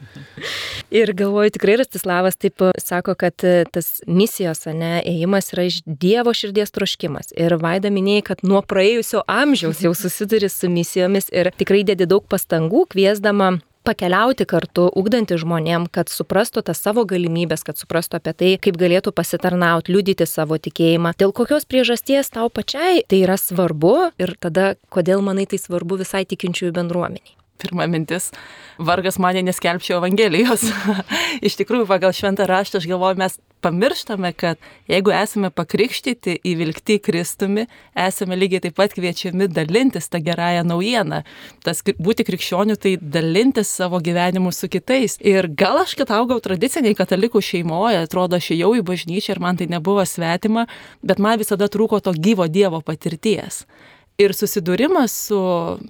ir 1.01 1.15
galvoju, 1.15 1.55
tikrai 1.55 1.79
Rastislavas 1.81 2.37
taip 2.37 2.61
sako, 2.79 3.15
kad 3.15 3.37
tas 3.73 4.01
misijos, 4.07 4.67
ne, 4.67 5.01
ėjimas 5.07 5.53
yra 5.55 5.69
iš 5.71 5.81
Dievo 5.87 6.35
širdies 6.35 6.75
troškimas. 6.75 7.33
Ir 7.39 7.55
Vaida 7.61 7.91
minėjai, 7.93 8.27
kad 8.33 8.43
nuo 8.43 8.63
praėjusio 8.67 9.23
amžiaus 9.31 9.83
jau 9.85 9.95
susiduri 9.95 10.51
su 10.51 10.71
misijomis 10.71 11.31
ir 11.31 11.53
tikrai 11.57 11.85
dedi 11.87 12.09
daug 12.11 12.27
pastangų, 12.27 12.89
kviesdama 12.91 13.59
pakeliauti 13.91 14.47
kartu, 14.49 14.87
ugdanti 15.01 15.39
žmonėm, 15.41 15.89
kad 15.91 16.13
suprastų 16.13 16.63
tas 16.71 16.79
savo 16.83 17.05
galimybės, 17.09 17.65
kad 17.67 17.81
suprastų 17.81 18.21
apie 18.21 18.37
tai, 18.43 18.53
kaip 18.63 18.79
galėtų 18.81 19.15
pasitarnauti, 19.17 19.97
liudyti 19.97 20.29
savo 20.31 20.61
tikėjimą. 20.63 21.17
Dėl 21.19 21.35
kokios 21.37 21.67
priežasties 21.67 22.31
tau 22.31 22.49
pačiai 22.55 23.03
tai 23.11 23.25
yra 23.25 23.39
svarbu 23.41 24.13
ir 24.23 24.37
tada 24.39 24.75
kodėl 24.95 25.27
manai 25.27 25.49
tai 25.51 25.59
svarbu 25.63 26.01
visai 26.05 26.25
tikinčiųjų 26.31 26.77
bendruomeniai 26.79 27.40
pirma 27.61 27.87
mintis, 27.91 28.31
vargas 28.79 29.21
mane 29.23 29.45
neskelbčiau 29.47 30.01
Evangelijos. 30.01 30.67
Iš 31.47 31.61
tikrųjų, 31.61 31.87
pagal 31.91 32.15
šventą 32.17 32.49
raštą 32.49 32.81
aš 32.81 32.89
galvoju, 32.91 33.21
mes 33.21 33.39
pamirštame, 33.61 34.33
kad 34.33 34.59
jeigu 34.89 35.13
esame 35.13 35.51
pakrikštyti, 35.53 36.39
įvilgti 36.49 36.99
Kristumi, 37.05 37.67
esame 37.95 38.39
lygiai 38.41 38.63
taip 38.65 38.79
pat 38.79 38.95
kviečiami 38.97 39.51
dalintis 39.53 40.09
tą 40.09 40.23
gerąją 40.25 40.65
naujieną. 40.69 41.23
Tas 41.65 41.85
būti 41.85 42.27
krikščioniu, 42.29 42.79
tai 42.81 42.97
dalintis 43.01 43.73
savo 43.77 44.01
gyvenimu 44.01 44.53
su 44.57 44.71
kitais. 44.73 45.19
Ir 45.21 45.51
gal 45.53 45.83
aš, 45.85 45.95
kad 46.01 46.13
augau 46.17 46.41
tradiciniai 46.41 46.97
katalikų 46.97 47.43
šeimoje, 47.45 48.01
atrodo, 48.07 48.41
aš 48.41 48.53
jau 48.57 48.73
į 48.79 48.85
bažnyčią 48.87 49.37
ir 49.37 49.45
man 49.45 49.61
tai 49.61 49.69
nebuvo 49.71 50.05
svetima, 50.09 50.67
bet 51.05 51.21
man 51.21 51.41
visada 51.41 51.69
trūko 51.69 52.01
to 52.01 52.17
gyvo 52.17 52.49
Dievo 52.49 52.81
patirties. 52.81 53.67
Ir 54.21 54.35
susidūrimas 54.37 55.15
su 55.29 55.41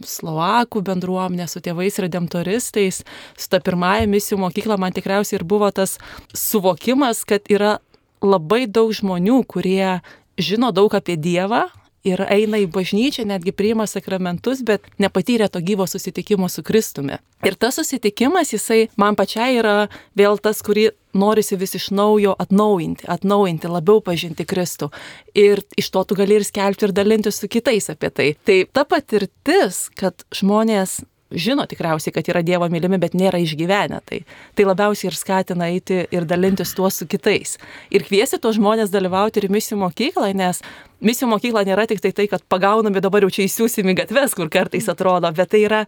Slovakų 0.07 0.85
bendruomenė, 0.87 1.49
su 1.51 1.59
tėvais 1.65 1.99
redemptoristais, 1.99 3.01
su 3.35 3.51
ta 3.51 3.59
pirmąja 3.65 4.07
misijų 4.11 4.39
mokykla 4.45 4.77
man 4.79 4.95
tikriausiai 4.95 5.41
ir 5.41 5.47
buvo 5.51 5.71
tas 5.75 5.97
suvokimas, 6.31 7.25
kad 7.27 7.51
yra 7.51 7.79
labai 8.23 8.69
daug 8.71 8.93
žmonių, 8.95 9.41
kurie 9.51 9.99
žino 10.39 10.71
daug 10.77 10.95
apie 10.95 11.17
Dievą, 11.19 11.67
ir 12.07 12.23
eina 12.29 12.61
į 12.61 12.69
bažnyčią, 12.73 13.27
netgi 13.29 13.53
priima 13.57 13.87
sakramentus, 13.91 14.63
bet 14.67 14.87
nepatyrė 15.03 15.51
to 15.53 15.61
gyvo 15.65 15.87
susitikimo 15.91 16.49
su 16.49 16.65
Kristumi. 16.67 17.21
Ir 17.45 17.57
tas 17.61 17.79
susitikimas, 17.81 18.53
jisai 18.55 18.89
man 19.01 19.17
pačiai 19.17 19.61
yra 19.61 19.77
vėl 20.17 20.41
tas, 20.43 20.61
kurį 20.65 20.91
norisi 21.17 21.59
vis 21.61 21.75
iš 21.75 21.91
naujo 21.97 22.35
atnaujinti, 22.39 23.09
atnaujinti, 23.11 23.71
labiau 23.71 24.03
pažinti 24.05 24.47
Kristų. 24.47 24.91
Ir 25.35 25.65
iš 25.81 25.91
to 25.91 26.05
tu 26.05 26.19
gali 26.19 26.39
ir 26.39 26.47
skelbti 26.47 26.89
ir 26.89 26.97
dalinti 26.97 27.33
su 27.35 27.49
kitais 27.51 27.91
apie 27.93 28.11
tai. 28.11 28.29
Tai 28.45 28.59
ta 28.73 28.85
patirtis, 28.89 29.89
kad 29.99 30.25
žmonės 30.37 31.01
žino 31.31 31.67
tikriausiai, 31.67 32.13
kad 32.15 32.29
yra 32.31 32.43
Dievo 32.47 32.67
mylimi, 32.71 32.99
bet 33.01 33.15
nėra 33.19 33.41
išgyvenę. 33.43 34.01
Tai, 34.07 34.21
tai 34.59 34.67
labiausiai 34.67 35.11
ir 35.11 35.19
skatina 35.19 35.71
eiti 35.71 36.03
ir 36.11 36.27
dalintis 36.29 36.75
tuo 36.77 36.91
su 36.91 37.07
kitais. 37.11 37.57
Ir 37.95 38.05
kviesi 38.07 38.41
tuos 38.43 38.59
žmonės 38.59 38.93
dalyvauti 38.95 39.43
ir 39.43 39.51
misijų 39.53 39.81
mokykloje, 39.85 40.35
nes 40.39 40.63
misijų 41.05 41.29
mokykla 41.31 41.65
nėra 41.69 41.87
tik 41.91 42.03
tai 42.05 42.13
tai, 42.17 42.27
kad 42.31 42.43
pagaunami 42.51 43.03
dabar 43.03 43.25
jau 43.25 43.31
čia 43.35 43.47
įsiūsimi 43.47 43.95
gatves, 43.99 44.35
kur 44.37 44.51
kartais 44.53 44.89
atrodo, 44.93 45.31
bet 45.37 45.53
tai 45.53 45.63
yra 45.67 45.81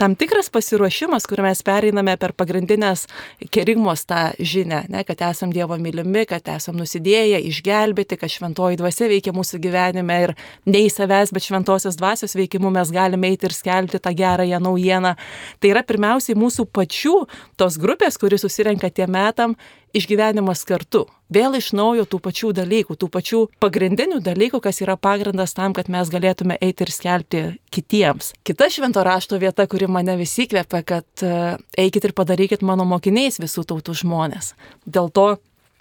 tam 0.00 0.14
tikras 0.18 0.50
pasiruošimas, 0.54 1.26
kur 1.28 1.42
mes 1.44 1.62
pereiname 1.66 2.16
per 2.20 2.34
pagrindinės 2.36 3.06
kerigmos 3.54 4.04
tą 4.08 4.20
žinę, 4.38 4.84
ne, 4.92 5.04
kad 5.08 5.24
esam 5.30 5.52
Dievo 5.54 5.78
mylimi, 5.80 6.26
kad 6.28 6.48
esam 6.54 6.78
nusidėję, 6.80 7.40
išgelbėti, 7.50 8.20
kad 8.20 8.32
šventoji 8.32 8.80
dvasia 8.80 9.08
veikia 9.10 9.34
mūsų 9.36 9.62
gyvenime 9.64 10.20
ir 10.26 10.34
ne 10.68 10.84
į 10.86 10.92
savęs, 10.92 11.32
bet 11.34 11.48
šventosios 11.48 11.98
dvasios 11.98 12.36
veikimu 12.38 12.72
mes 12.74 12.92
galime 12.94 13.32
eiti 13.32 13.48
ir 13.48 13.56
skelbti 13.56 14.00
tą 14.02 14.14
gerąją 14.16 14.60
naujieną. 14.62 15.14
Tai 15.58 15.72
yra 15.72 15.84
pirmiausiai 15.86 16.38
mūsų 16.38 16.68
pačių 16.74 17.16
tos 17.58 17.80
grupės, 17.80 18.20
kuri 18.20 18.38
susirenka 18.40 18.90
tiem 18.92 19.14
metam 19.16 19.56
išgyvenimas 19.96 20.64
kartu. 20.68 21.06
Vėl 21.32 21.58
iš 21.58 21.70
naujo 21.76 22.06
tų 22.08 22.20
pačių 22.24 22.52
dalykų, 22.56 22.96
tų 22.96 23.08
pačių 23.12 23.40
pagrindinių 23.60 24.20
dalykų, 24.24 24.60
kas 24.64 24.80
yra 24.84 24.96
pagrindas 24.96 25.52
tam, 25.56 25.74
kad 25.76 25.90
mes 25.92 26.08
galėtume 26.12 26.56
eiti 26.64 26.86
ir 26.86 26.92
skelbti 26.92 27.42
kitiems. 27.74 28.32
Kita 28.48 28.70
švento 28.72 29.04
rašto 29.04 29.40
vieta, 29.40 29.66
kuri 29.68 29.90
mane 29.90 30.16
visi 30.20 30.48
kvepia, 30.48 30.80
kad 30.86 31.24
e, 31.24 31.58
eikit 31.84 32.08
ir 32.08 32.16
padarykit 32.16 32.64
mano 32.64 32.88
mokiniais 32.88 33.40
visų 33.42 33.66
tautų 33.68 33.98
žmonės. 34.02 34.54
Dėl 34.88 35.12
to 35.12 35.28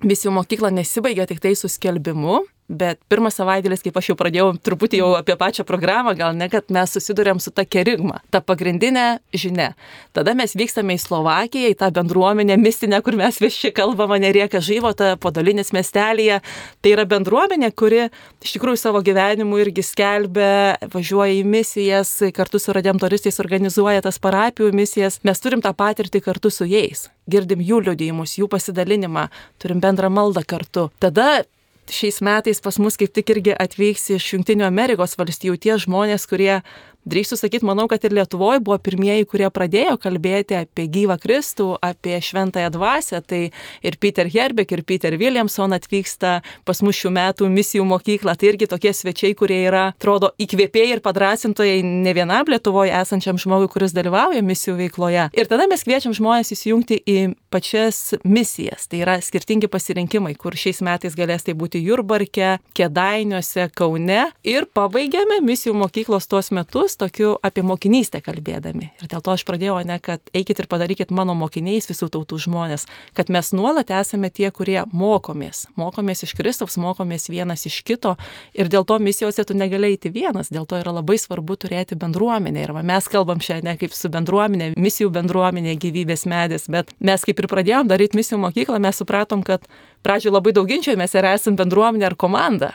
misijų 0.04 0.36
mokykla 0.36 0.74
nesibaigia 0.76 1.28
tik 1.30 1.40
tai 1.44 1.56
su 1.56 1.72
skelbimu, 1.72 2.44
Bet 2.68 3.00
pirmas 3.08 3.38
savaitėlis, 3.40 3.80
kaip 3.80 3.96
aš 3.96 4.10
jau 4.10 4.16
pradėjau 4.20 4.50
truputį 4.60 5.00
jau 5.00 5.14
apie 5.16 5.38
pačią 5.40 5.64
programą, 5.64 6.12
gal 6.20 6.34
ne, 6.36 6.50
kad 6.52 6.68
mes 6.76 6.92
susidurėm 6.92 7.40
su 7.40 7.54
ta 7.56 7.64
kerigma, 7.64 8.20
ta 8.28 8.42
pagrindinė 8.44 9.22
žinia. 9.32 9.70
Tada 10.12 10.34
mes 10.36 10.52
vykstame 10.52 10.98
į 10.98 11.00
Slovakiją, 11.00 11.72
į 11.72 11.78
tą 11.80 11.88
bendruomenę 11.96 12.60
mistinę, 12.60 13.00
kur 13.06 13.16
mes 13.16 13.40
visi 13.40 13.72
kalbame, 13.72 14.20
nerieka 14.20 14.60
žyvota, 14.60 15.14
podolinės 15.24 15.72
miestelėje. 15.72 16.42
Tai 16.84 16.96
yra 16.98 17.08
bendruomenė, 17.08 17.72
kuri 17.72 18.10
iš 18.44 18.58
tikrųjų 18.58 18.84
savo 18.84 19.00
gyvenimu 19.00 19.64
irgi 19.64 19.88
skelbia, 19.88 20.76
važiuoja 20.92 21.40
į 21.40 21.48
misijas, 21.48 22.18
kartu 22.36 22.60
su 22.60 22.76
redemptoristais 22.76 23.40
organizuoja 23.40 24.04
tas 24.04 24.20
parapijų 24.20 24.76
misijas. 24.76 25.22
Mes 25.24 25.40
turim 25.40 25.64
tą 25.64 25.72
patirtį 25.72 26.20
kartu 26.28 26.52
su 26.52 26.68
jais. 26.68 27.08
Girdim 27.32 27.64
jų 27.64 27.86
liudijimus, 27.88 28.36
jų 28.42 28.52
pasidalinimą, 28.52 29.30
turim 29.56 29.80
bendrą 29.84 30.12
maldą 30.12 30.44
kartu. 30.44 30.90
Tada 31.00 31.46
šiais 31.94 32.20
metais 32.26 32.62
pas 32.64 32.78
mus 32.82 32.98
kaip 33.00 33.14
tik 33.16 33.32
irgi 33.36 33.56
atvyks 33.56 34.10
iš 34.18 34.34
Junktinių 34.34 34.68
Amerikos 34.68 35.18
valstijų 35.20 35.58
tie 35.62 35.78
žmonės, 35.82 36.28
kurie 36.30 36.62
drįstu 37.08 37.38
sakyti, 37.40 37.66
manau, 37.68 37.88
kad 37.90 38.04
ir 38.06 38.16
Lietuvoje 38.18 38.62
buvo 38.64 38.78
pirmieji, 38.84 39.28
kurie 39.30 39.48
pradėjo 39.54 39.96
kalbėti 40.02 40.58
apie 40.60 40.88
gyvą 40.92 41.18
Kristų, 41.22 41.70
apie 41.84 42.20
šventąją 42.24 42.72
dvasę. 42.74 43.22
Tai 43.28 43.42
ir 43.88 43.98
Peter 44.02 44.28
Herbek, 44.32 44.72
ir 44.76 44.84
Peter 44.88 45.16
Williamson 45.18 45.76
atvyksta 45.78 46.42
pas 46.68 46.82
mus 46.84 47.00
šių 47.00 47.14
metų 47.16 47.50
misijų 47.54 47.86
mokyklą. 47.88 48.36
Tai 48.38 48.52
irgi 48.52 48.70
tokie 48.70 48.94
svečiai, 48.96 49.36
kurie 49.38 49.60
yra, 49.70 49.88
atrodo, 49.96 50.34
įkvėpėjai 50.42 50.98
ir 50.98 51.04
padrasintojai 51.06 51.80
ne 51.86 52.16
vienam 52.18 52.48
Lietuvoje 52.48 52.94
esančiam 52.96 53.40
žmogui, 53.40 53.70
kuris 53.72 53.96
dalyvauja 53.96 54.44
misijų 54.46 54.78
veikloje. 54.82 55.30
Ir 55.38 55.50
tada 55.50 55.68
mes 55.70 55.84
kviečiam 55.88 56.16
žmonės 56.16 56.54
įsijungti 56.56 57.00
į 57.08 57.18
pačias 57.54 58.18
misijas. 58.28 58.88
Tai 58.92 59.02
yra 59.06 59.18
skirtingi 59.24 59.70
pasirinkimai, 59.72 60.36
kur 60.40 60.56
šiais 60.58 60.84
metais 60.86 61.16
galės 61.18 61.48
tai 61.48 61.56
būti 61.58 61.82
Jurbarke, 61.84 62.58
Kedainiuose, 62.78 63.70
Kaune. 63.78 64.28
Ir 64.48 64.68
pabaigėme 64.76 65.40
misijų 65.46 65.76
mokyklos 65.78 66.28
tuos 66.30 66.52
metus 66.56 66.97
tokiu 67.00 67.36
apie 67.46 67.64
mokinystę 67.66 68.22
kalbėdami. 68.26 68.90
Ir 69.02 69.10
dėl 69.12 69.22
to 69.24 69.34
aš 69.34 69.44
pradėjau, 69.48 69.78
ne, 69.88 70.00
kad 70.04 70.22
eikit 70.36 70.64
ir 70.64 70.68
padarykit 70.72 71.12
mano 71.16 71.36
mokiniais 71.38 71.90
visų 71.90 72.10
tautų 72.14 72.40
žmonės, 72.48 72.88
kad 73.18 73.32
mes 73.34 73.52
nuolat 73.56 73.92
esame 73.94 74.32
tie, 74.34 74.50
kurie 74.52 74.80
mokomės. 74.92 75.66
Mokomės 75.80 76.26
iš 76.28 76.34
Kristaus, 76.38 76.80
mokomės 76.82 77.30
vienas 77.30 77.68
iš 77.70 77.80
kito 77.88 78.16
ir 78.58 78.72
dėl 78.74 78.88
to 78.88 79.00
misijose 79.04 79.46
tu 79.48 79.58
negali 79.58 79.94
eiti 79.94 80.12
vienas, 80.14 80.52
dėl 80.54 80.68
to 80.70 80.82
yra 80.82 80.96
labai 81.00 81.20
svarbu 81.22 81.60
turėti 81.60 81.98
bendruomenę. 82.00 82.66
Ir 82.66 82.76
mes 82.82 83.12
kalbam 83.12 83.44
šiandien 83.44 83.80
kaip 83.80 83.96
su 83.96 84.12
bendruomenė, 84.14 84.74
misijų 84.78 85.14
bendruomenė, 85.16 85.78
gyvybės 85.82 86.28
medis, 86.30 86.68
bet 86.72 86.92
mes 87.00 87.24
kaip 87.24 87.40
ir 87.40 87.52
pradėjom 87.52 87.88
daryti 87.90 88.20
misijų 88.20 88.42
mokyklą, 88.48 88.82
mes 88.84 89.00
supratom, 89.04 89.46
kad 89.46 89.66
pradžioje 90.06 90.36
labai 90.36 90.56
daug 90.58 90.70
ginčiojomės, 90.70 91.16
ar 91.18 91.34
esam 91.36 91.58
bendruomenė 91.60 92.12
ar 92.12 92.18
komanda 92.20 92.74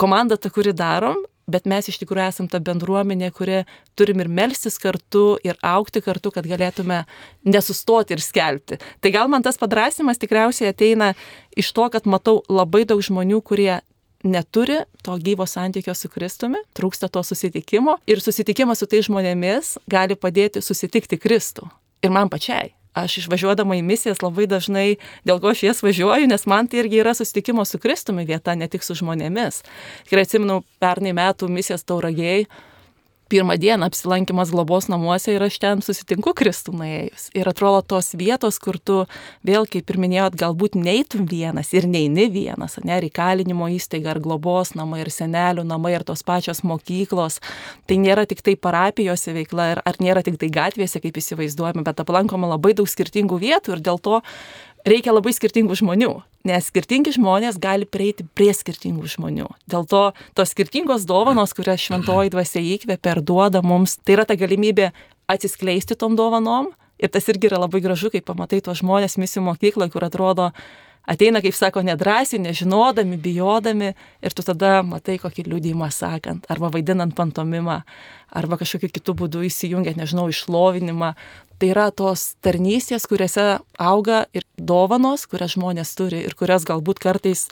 komanda, 0.00 0.38
ta, 0.40 0.50
kuri 0.50 0.72
darom, 0.76 1.20
bet 1.52 1.68
mes 1.70 1.90
iš 1.90 2.00
tikrųjų 2.02 2.26
esam 2.28 2.48
ta 2.50 2.60
bendruomenė, 2.64 3.30
kuri 3.36 3.62
turim 3.98 4.22
ir 4.22 4.30
melstis 4.30 4.78
kartu, 4.82 5.34
ir 5.44 5.58
aukti 5.66 6.02
kartu, 6.04 6.32
kad 6.34 6.48
galėtume 6.48 7.02
nesustoti 7.44 8.16
ir 8.16 8.24
skelbti. 8.24 8.80
Tai 9.00 9.14
gal 9.14 9.30
man 9.32 9.44
tas 9.46 9.60
padrasimas 9.60 10.20
tikriausiai 10.22 10.72
ateina 10.72 11.12
iš 11.58 11.72
to, 11.76 11.86
kad 11.92 12.08
matau 12.10 12.40
labai 12.48 12.86
daug 12.88 13.02
žmonių, 13.04 13.42
kurie 13.44 13.80
neturi 14.24 14.82
to 15.02 15.16
gyvo 15.20 15.46
santykio 15.48 15.94
su 15.96 16.10
Kristumi, 16.12 16.60
trūksta 16.76 17.08
to 17.08 17.22
susitikimo 17.24 17.96
ir 18.06 18.20
susitikimas 18.20 18.82
su 18.82 18.90
tais 18.90 19.08
žmonėmis 19.08 19.78
gali 19.90 20.16
padėti 20.16 20.64
susitikti 20.64 21.20
Kristų. 21.20 21.70
Ir 22.04 22.12
man 22.12 22.32
pačiai 22.32 22.79
aš 22.96 23.20
išvažiuodama 23.22 23.76
į 23.78 23.84
misijas 23.86 24.22
labai 24.24 24.48
dažnai, 24.50 24.98
dėl 25.28 25.40
ko 25.42 25.52
aš 25.52 25.64
jas 25.66 25.82
važiuoju, 25.84 26.30
nes 26.30 26.46
man 26.50 26.68
tai 26.70 26.82
irgi 26.82 27.02
yra 27.02 27.14
susitikimo 27.16 27.64
su 27.64 27.78
Kristumi 27.82 28.26
vieta, 28.28 28.56
ne 28.58 28.68
tik 28.70 28.86
su 28.86 28.96
žmonėmis. 28.98 29.62
Ir 30.10 30.22
atsimenu, 30.22 30.60
pernai 30.82 31.14
metų 31.16 31.50
misijas 31.52 31.86
tauragėjai, 31.86 32.48
pirmą 33.30 33.56
dieną 33.60 33.86
apsilankimas 33.86 34.50
globos 34.50 34.88
namuose 34.90 35.32
ir 35.34 35.44
aš 35.46 35.58
ten 35.62 35.82
susitinku 35.84 36.32
Kristų 36.36 36.74
nuėjus. 36.80 37.28
Ir 37.38 37.48
atrodo 37.50 37.82
tos 37.94 38.10
vietos, 38.18 38.58
kur 38.62 38.78
tu 38.78 38.96
vėl, 39.46 39.68
kaip 39.70 39.90
ir 39.92 39.98
minėjot, 40.02 40.36
galbūt 40.40 40.78
neitum 40.78 41.28
vienas 41.30 41.70
ir 41.76 41.86
neini 41.90 42.26
vienas, 42.32 42.78
ne, 42.84 42.98
įkalinimo 43.06 43.70
įstaiga 43.76 44.14
ar 44.14 44.20
globos 44.22 44.74
namai 44.78 45.04
ir 45.04 45.12
senelių 45.14 45.64
namai 45.68 45.94
ir 45.96 46.06
tos 46.06 46.24
pačios 46.26 46.64
mokyklos. 46.66 47.38
Tai 47.86 48.00
nėra 48.02 48.26
tik 48.30 48.42
tai 48.46 48.56
parapijose 48.58 49.34
veikla 49.36 49.70
ar, 49.76 49.82
ar 49.86 50.00
nėra 50.02 50.24
tik 50.26 50.40
tai 50.42 50.50
gatvėse, 50.52 51.02
kaip 51.02 51.22
įsivaizduojame, 51.22 51.86
bet 51.86 52.02
aplankoma 52.02 52.50
labai 52.50 52.74
daug 52.74 52.90
skirtingų 52.90 53.40
vietų 53.46 53.76
ir 53.76 53.84
dėl 53.86 54.02
to 54.02 54.20
reikia 54.88 55.14
labai 55.14 55.32
skirtingų 55.36 55.76
žmonių, 55.80 56.10
nes 56.48 56.68
skirtingi 56.70 57.14
žmonės 57.16 57.58
gali 57.60 57.86
prieiti 57.88 58.26
prie 58.36 58.50
skirtingų 58.56 59.08
žmonių. 59.14 59.48
Dėl 59.70 59.86
to 59.90 60.02
tos 60.38 60.52
skirtingos 60.54 61.06
dovanos, 61.08 61.54
kurias 61.56 61.82
šventoji 61.84 62.32
dvasia 62.34 62.62
įkvėpia 62.64 63.16
ir 63.16 63.22
duoda 63.24 63.62
mums, 63.64 63.98
tai 64.00 64.18
yra 64.18 64.26
ta 64.28 64.38
galimybė 64.40 64.90
atsiskleisti 65.30 65.98
tom 65.98 66.16
dovanom. 66.18 66.72
Ir 67.00 67.08
tas 67.08 67.24
irgi 67.32 67.48
yra 67.48 67.62
labai 67.62 67.80
gražu, 67.80 68.10
kai 68.12 68.20
pamatai 68.20 68.60
tos 68.60 68.82
žmonės 68.82 69.16
misijų 69.16 69.46
mokykloje, 69.46 69.88
kur 69.94 70.04
atrodo, 70.04 70.50
ateina, 71.08 71.42
kaip 71.44 71.56
sako, 71.56 71.82
nedrasiai, 71.86 72.42
nežinodami, 72.44 73.18
bijodami 73.20 73.92
ir 73.94 74.36
tu 74.36 74.44
tada 74.46 74.80
matai 74.86 75.18
kokį 75.22 75.46
liūdimą 75.48 75.90
sakant, 75.94 76.46
arba 76.52 76.70
vaidinant 76.74 77.14
pantomimą, 77.16 77.80
arba 78.30 78.60
kažkokiu 78.60 78.92
kitų 78.94 79.16
būdų 79.24 79.44
įsijungiant, 79.48 80.00
nežinau, 80.00 80.28
išlovinimą. 80.30 81.14
Tai 81.60 81.68
yra 81.68 81.90
tos 81.92 82.34
tarnystės, 82.40 83.04
kuriuose 83.10 83.58
auga 83.76 84.22
ir 84.32 84.46
dovanos, 84.56 85.26
kurias 85.28 85.58
žmonės 85.58 85.92
turi 85.98 86.22
ir 86.24 86.36
kurias 86.38 86.64
galbūt 86.68 87.02
kartais 87.02 87.48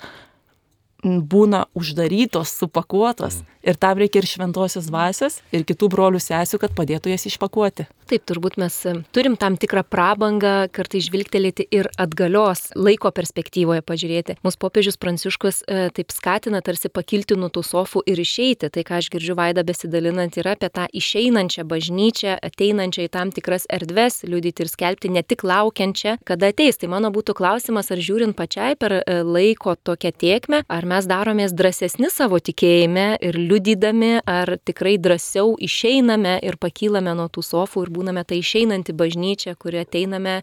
būna 1.04 1.66
uždarytos, 1.78 2.52
supakuotos. 2.58 3.42
Mm. 3.42 3.54
Ir 3.68 3.76
tam 3.76 3.98
reikia 3.98 4.22
ir 4.22 4.26
šventosios 4.28 4.86
dvasios, 4.88 5.40
ir 5.52 5.66
kitų 5.68 5.90
brolių 5.92 6.20
sesių, 6.22 6.60
kad 6.62 6.74
padėtų 6.78 7.10
jas 7.12 7.26
išpakuoti. 7.28 7.88
Taip, 8.08 8.22
turbūt 8.24 8.54
mes 8.56 8.72
e, 8.88 8.94
turim 9.12 9.34
tam 9.36 9.58
tikrą 9.60 9.82
prabangą 9.84 10.70
kartai 10.72 11.02
žvilgtelėti 11.04 11.66
ir 11.76 11.90
atgalios 12.00 12.70
laiko 12.78 13.10
perspektyvoje 13.12 13.82
pažiūrėti. 13.84 14.38
Mūsų 14.46 14.60
popiežius 14.62 14.96
Pranciškus 14.96 15.60
e, 15.66 15.90
taip 15.92 16.14
skatina 16.14 16.62
tarsi 16.64 16.88
pakilti 16.88 17.36
nuo 17.36 17.50
tų 17.52 17.66
sofų 17.68 18.06
ir 18.08 18.22
išeiti. 18.22 18.70
Tai, 18.72 18.86
ką 18.88 19.02
aš 19.02 19.10
girdžiu 19.12 19.36
Vaida 19.36 19.66
besidalinant, 19.68 20.38
yra 20.40 20.54
apie 20.56 20.70
tą 20.72 20.86
išeinančią 20.88 21.66
bažnyčią, 21.68 22.38
ateinančią 22.48 23.04
į 23.04 23.12
tam 23.12 23.34
tikras 23.36 23.68
erdves, 23.68 24.22
liudyti 24.24 24.64
ir 24.64 24.72
skelbti, 24.72 25.12
ne 25.12 25.20
tik 25.26 25.44
laukiančią, 25.44 26.16
kada 26.24 26.54
ateis. 26.54 26.80
Tai 26.80 26.88
mano 26.94 27.12
būtų 27.12 27.36
klausimas, 27.36 27.92
ar 27.92 28.00
žiūrint 28.00 28.38
pačiai 28.38 28.78
per 28.80 29.02
e, 29.02 29.20
laiko 29.20 29.76
tokią 29.76 30.14
tiekmę, 30.16 30.62
ar 30.64 30.87
mes 30.88 31.06
daromės 31.08 31.52
drąsesni 31.56 32.08
savo 32.12 32.38
tikėjime 32.40 33.06
ir 33.24 33.36
liudydami, 33.38 34.18
ar 34.24 34.56
tikrai 34.64 34.96
drąsiau 35.02 35.56
išeiname 35.60 36.38
ir 36.46 36.58
pakylame 36.60 37.14
nuo 37.18 37.28
tų 37.32 37.44
sofų 37.44 37.84
ir 37.84 37.92
būname 37.94 38.24
tai 38.28 38.40
išeinanti 38.42 38.96
bažnyčia, 38.96 39.56
kurie 39.60 39.82
ateiname 39.84 40.40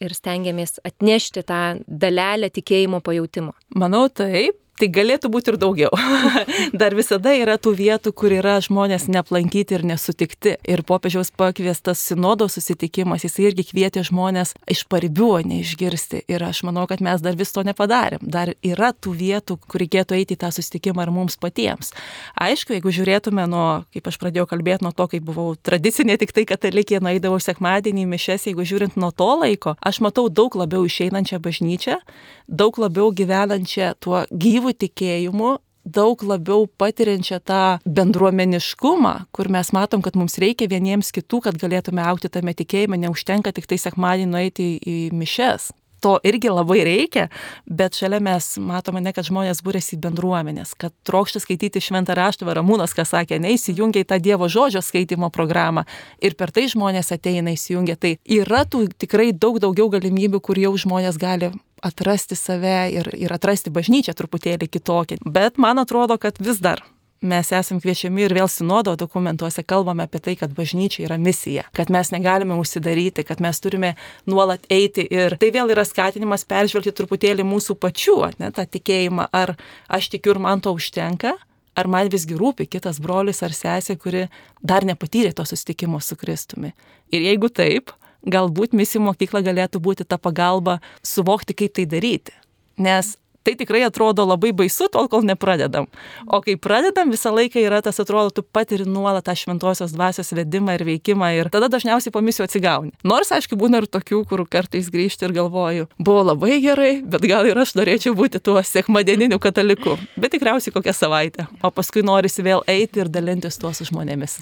ir 0.00 0.14
stengiamės 0.16 0.78
atnešti 0.86 1.44
tą 1.48 1.62
dalelę 1.86 2.50
tikėjimo 2.54 3.02
pajūtimo. 3.04 3.54
Manau 3.80 4.06
taip, 4.08 4.59
Tai 4.80 4.86
galėtų 4.88 5.28
būti 5.28 5.52
ir 5.52 5.56
daugiau. 5.60 5.90
Dar 6.80 6.94
visada 6.96 7.34
yra 7.36 7.58
tų 7.60 7.74
vietų, 7.76 8.14
kur 8.16 8.32
yra 8.32 8.54
žmonės 8.64 9.10
neaplankyti 9.12 9.74
ir 9.76 9.82
nesutikti. 9.84 10.54
Ir 10.64 10.80
popiežiaus 10.88 11.28
pakviestas 11.36 12.00
sinodo 12.00 12.46
susitikimas, 12.48 13.26
jis 13.26 13.36
irgi 13.44 13.66
kvietė 13.74 14.00
žmonės 14.08 14.54
iš 14.72 14.86
paribių, 14.88 15.26
o 15.36 15.42
ne 15.44 15.58
išgirsti. 15.60 16.22
Ir 16.32 16.46
aš 16.46 16.62
manau, 16.64 16.86
kad 16.88 17.02
mes 17.04 17.20
dar 17.20 17.36
vis 17.36 17.52
to 17.52 17.60
nepadarėm. 17.66 18.24
Dar 18.24 18.54
yra 18.64 18.94
tų 18.96 19.12
vietų, 19.18 19.58
kur 19.68 19.84
reikėtų 19.84 20.16
eiti 20.16 20.38
į 20.38 20.40
tą 20.46 20.50
susitikimą 20.56 21.04
ir 21.04 21.12
mums 21.12 21.36
patiems. 21.36 21.92
Aišku, 22.40 22.72
jeigu 22.78 22.94
žiūrėtume 22.96 23.44
nuo, 23.52 23.66
kaip 23.92 24.08
aš 24.08 24.16
pradėjau 24.22 24.48
kalbėti, 24.48 24.86
nuo 24.88 24.94
to, 24.96 25.10
kai 25.12 25.20
buvau 25.20 25.58
tradicinė 25.60 26.16
tik 26.24 26.32
tai 26.32 26.46
katalikė, 26.48 27.02
nueidavau 27.04 27.36
sekmadienį 27.36 28.06
mišes, 28.14 28.48
jeigu 28.48 28.64
žiūrint 28.64 28.96
nuo 28.96 29.12
to 29.12 29.28
laiko, 29.44 29.76
aš 29.84 30.00
matau 30.00 30.30
daug 30.32 30.56
labiau 30.56 30.88
išeinančią 30.88 31.42
bažnyčią, 31.44 32.00
daug 32.48 32.80
labiau 32.80 33.12
gyvenančią 33.12 33.92
tuo 34.00 34.24
gyvu 34.32 34.69
gyvu 34.70 34.78
tikėjimu 34.78 35.58
daug 35.84 36.22
labiau 36.22 36.66
patiriančią 36.78 37.40
tą 37.40 37.78
bendruomeniškumą, 37.86 39.26
kur 39.32 39.48
mes 39.48 39.72
matom, 39.72 40.02
kad 40.02 40.14
mums 40.14 40.38
reikia 40.38 40.68
vieniems 40.68 41.10
kitų, 41.10 41.40
kad 41.42 41.56
galėtume 41.56 42.02
aukti 42.04 42.28
tame 42.28 42.54
tikėjime, 42.54 42.98
neužtenka 42.98 43.52
tik 43.52 43.66
tai 43.66 43.78
sekmadienį 43.78 44.30
nueiti 44.30 44.78
į 44.78 45.10
mišes 45.12 45.72
to 46.00 46.18
irgi 46.24 46.48
labai 46.48 46.80
reikia, 46.84 47.28
bet 47.66 47.94
šalia 47.94 48.20
mes 48.24 48.56
matome 48.56 49.02
ne, 49.04 49.12
kad 49.12 49.26
žmonės 49.26 49.60
būrėsi 49.64 49.98
bendruomenės, 50.00 50.72
kad 50.80 50.94
trokšta 51.06 51.42
skaityti 51.44 51.82
šventą 51.84 52.16
raštą, 52.16 52.48
Ramūnas, 52.56 52.94
kas 52.96 53.12
sakė, 53.12 53.36
neįsijungia 53.42 54.04
į 54.04 54.08
tą 54.08 54.20
Dievo 54.22 54.48
žodžio 54.48 54.82
skaitimo 54.84 55.30
programą 55.30 55.84
ir 56.24 56.36
per 56.40 56.54
tai 56.56 56.66
žmonės 56.72 57.12
ateina 57.12 57.54
įsijungia. 57.54 57.98
Tai 58.00 58.16
yra 58.24 58.64
tų 58.64 58.86
tikrai 59.00 59.30
daug 59.36 59.60
daugiau 59.62 59.90
galimybių, 59.92 60.40
kur 60.40 60.60
jau 60.60 60.72
žmonės 60.80 61.20
gali 61.20 61.52
atrasti 61.82 62.36
save 62.38 62.78
ir, 62.94 63.10
ir 63.16 63.32
atrasti 63.32 63.72
bažnyčią 63.74 64.14
truputėlį 64.16 64.68
kitokį. 64.70 65.20
Bet 65.26 65.58
man 65.58 65.82
atrodo, 65.82 66.18
kad 66.20 66.40
vis 66.40 66.60
dar 66.62 66.84
mes 67.20 67.50
esam 67.52 67.80
kviečiami 67.80 68.24
ir 68.24 68.34
vėl 68.34 68.48
sinodo 68.48 68.94
dokumentuose 68.96 69.62
kalbame 69.68 70.06
apie 70.06 70.20
tai, 70.24 70.34
kad 70.40 70.54
bažnyčia 70.56 71.04
yra 71.04 71.18
misija, 71.20 71.66
kad 71.76 71.92
mes 71.92 72.12
negalime 72.14 72.56
užsidaryti, 72.60 73.26
kad 73.28 73.42
mes 73.44 73.60
turime 73.60 73.94
nuolat 74.26 74.64
eiti 74.72 75.04
ir 75.04 75.36
tai 75.40 75.52
vėl 75.52 75.72
yra 75.74 75.84
skatinimas 75.84 76.46
peržvelgti 76.48 76.94
truputėlį 76.96 77.44
mūsų 77.44 77.76
pačių, 77.80 78.18
ne, 78.40 78.50
tą 78.56 78.64
tikėjimą, 78.64 79.28
ar 79.36 79.54
aš 79.88 80.10
tikiu 80.16 80.34
ir 80.34 80.42
man 80.46 80.64
to 80.64 80.72
užtenka, 80.76 81.36
ar 81.76 81.90
man 81.92 82.08
visgi 82.12 82.36
rūpi 82.38 82.66
kitas 82.70 83.00
brolis 83.04 83.44
ar 83.44 83.54
sesė, 83.56 83.98
kuri 84.00 84.26
dar 84.60 84.88
nepatyrė 84.88 85.34
to 85.36 85.44
susitikimo 85.44 86.00
su 86.00 86.16
Kristumi. 86.16 86.72
Ir 87.12 87.28
jeigu 87.28 87.52
taip, 87.52 87.92
galbūt 88.26 88.74
misijų 88.76 89.02
mokykla 89.06 89.42
galėtų 89.46 89.80
būti 89.82 90.04
ta 90.04 90.18
pagalba 90.18 90.80
suvokti, 91.02 91.56
kaip 91.56 91.76
tai 91.78 91.86
daryti. 91.88 92.34
Nes 92.80 93.16
tai 93.42 93.54
tikrai 93.58 93.82
atrodo 93.86 94.26
labai 94.28 94.52
baisu, 94.56 94.88
tol 94.92 95.08
kol 95.12 95.24
nepradedam. 95.26 95.88
O 96.26 96.40
kai 96.44 96.56
pradedam, 96.60 97.12
visą 97.12 97.32
laiką 97.34 97.62
yra 97.62 97.80
tas, 97.84 98.00
atrodo, 98.02 98.30
tu 98.34 98.44
patiri 98.44 98.86
nuolat 98.88 99.24
tą 99.26 99.34
šventosios 99.38 99.94
dvasios 99.96 100.32
vedimą 100.36 100.76
ir 100.78 100.84
veikimą 100.88 101.32
ir 101.38 101.50
tada 101.52 101.70
dažniausiai 101.72 102.12
po 102.14 102.22
misijų 102.24 102.48
atsigauni. 102.48 102.92
Nors, 103.06 103.32
aišku, 103.34 103.58
būna 103.60 103.82
ir 103.82 103.88
tokių, 103.90 104.22
kur 104.28 104.44
kartais 104.50 104.90
grįžti 104.92 105.28
ir 105.28 105.36
galvoju, 105.36 105.88
buvo 105.98 106.24
labai 106.30 106.60
gerai, 106.62 106.92
bet 107.02 107.24
gal 107.28 107.48
ir 107.48 107.58
aš 107.58 107.74
norėčiau 107.78 108.14
būti 108.18 108.42
tuo 108.44 108.60
sekmadieniniu 108.64 109.40
kataliku. 109.42 109.96
Bet 110.20 110.34
tikriausiai 110.36 110.74
kokią 110.74 110.94
savaitę. 110.96 111.48
O 111.62 111.72
paskui 111.74 112.04
norisi 112.06 112.44
vėl 112.46 112.64
eiti 112.70 113.02
ir 113.02 113.10
dalintis 113.12 113.58
tuo 113.60 113.72
su 113.76 113.86
žmonėmis. 113.88 114.40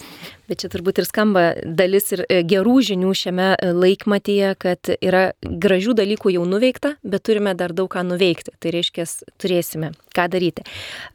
Bet 0.48 0.62
čia 0.62 0.70
turbūt 0.72 1.02
ir 1.02 1.06
skamba 1.08 1.42
dalis 1.62 2.08
ir 2.16 2.24
e, 2.24 2.40
gerų 2.48 2.78
žinių 2.88 3.10
šiame 3.20 3.48
e, 3.52 3.72
laikmatyje, 3.76 4.54
kad 4.62 4.90
yra 4.96 5.26
gražių 5.44 5.92
dalykų 5.98 6.32
jau 6.38 6.46
nuveikta, 6.48 6.94
bet 7.04 7.26
turime 7.28 7.52
dar 7.58 7.74
daug 7.76 7.90
ką 7.92 8.04
nuveikti. 8.08 8.54
Tai 8.56 8.72
reiškia, 8.72 8.97
turėsime 9.38 9.92
ką 10.16 10.26
daryti. 10.32 10.64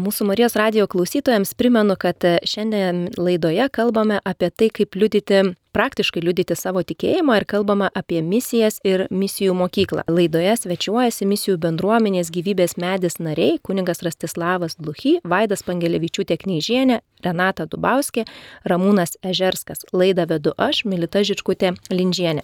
Mūsų 0.02 0.30
Marijos 0.30 0.56
radio 0.60 0.88
klausytojams 0.88 1.56
primenu, 1.60 1.98
kad 2.00 2.24
e, 2.24 2.38
šiandien 2.48 3.10
laidoje 3.18 3.68
kalbame 3.74 4.22
apie 4.24 4.50
tai, 4.52 4.70
kaip 4.74 4.96
liudyti 4.96 5.44
praktiškai 5.74 6.22
liudyti 6.22 6.56
savo 6.58 6.84
tikėjimą 6.86 7.40
ir 7.40 7.46
kalbama 7.50 7.90
apie 7.98 8.22
misijas 8.22 8.78
ir 8.86 9.08
misijų 9.10 9.56
mokyklą. 9.58 10.06
Laidoje 10.12 10.54
svečiuojasi 10.62 11.28
misijų 11.30 11.58
bendruomenės 11.64 12.30
gyvybės 12.34 12.78
medis 12.78 13.18
nariai- 13.20 13.58
kuningas 13.66 14.04
Rastislavas 14.06 14.78
Dluchy, 14.78 15.20
Vaidas 15.24 15.66
Pangelevičiūtė 15.66 16.38
Knyžienė, 16.38 17.02
Renata 17.26 17.66
Dubauskė, 17.66 18.28
Ramūnas 18.70 19.18
Ežerskas. 19.24 19.86
Laidą 19.94 20.28
vedu 20.28 20.54
aš, 20.58 20.86
Milita 20.86 21.20
Žičkutė 21.20 21.76
Lindžienė. 21.90 22.44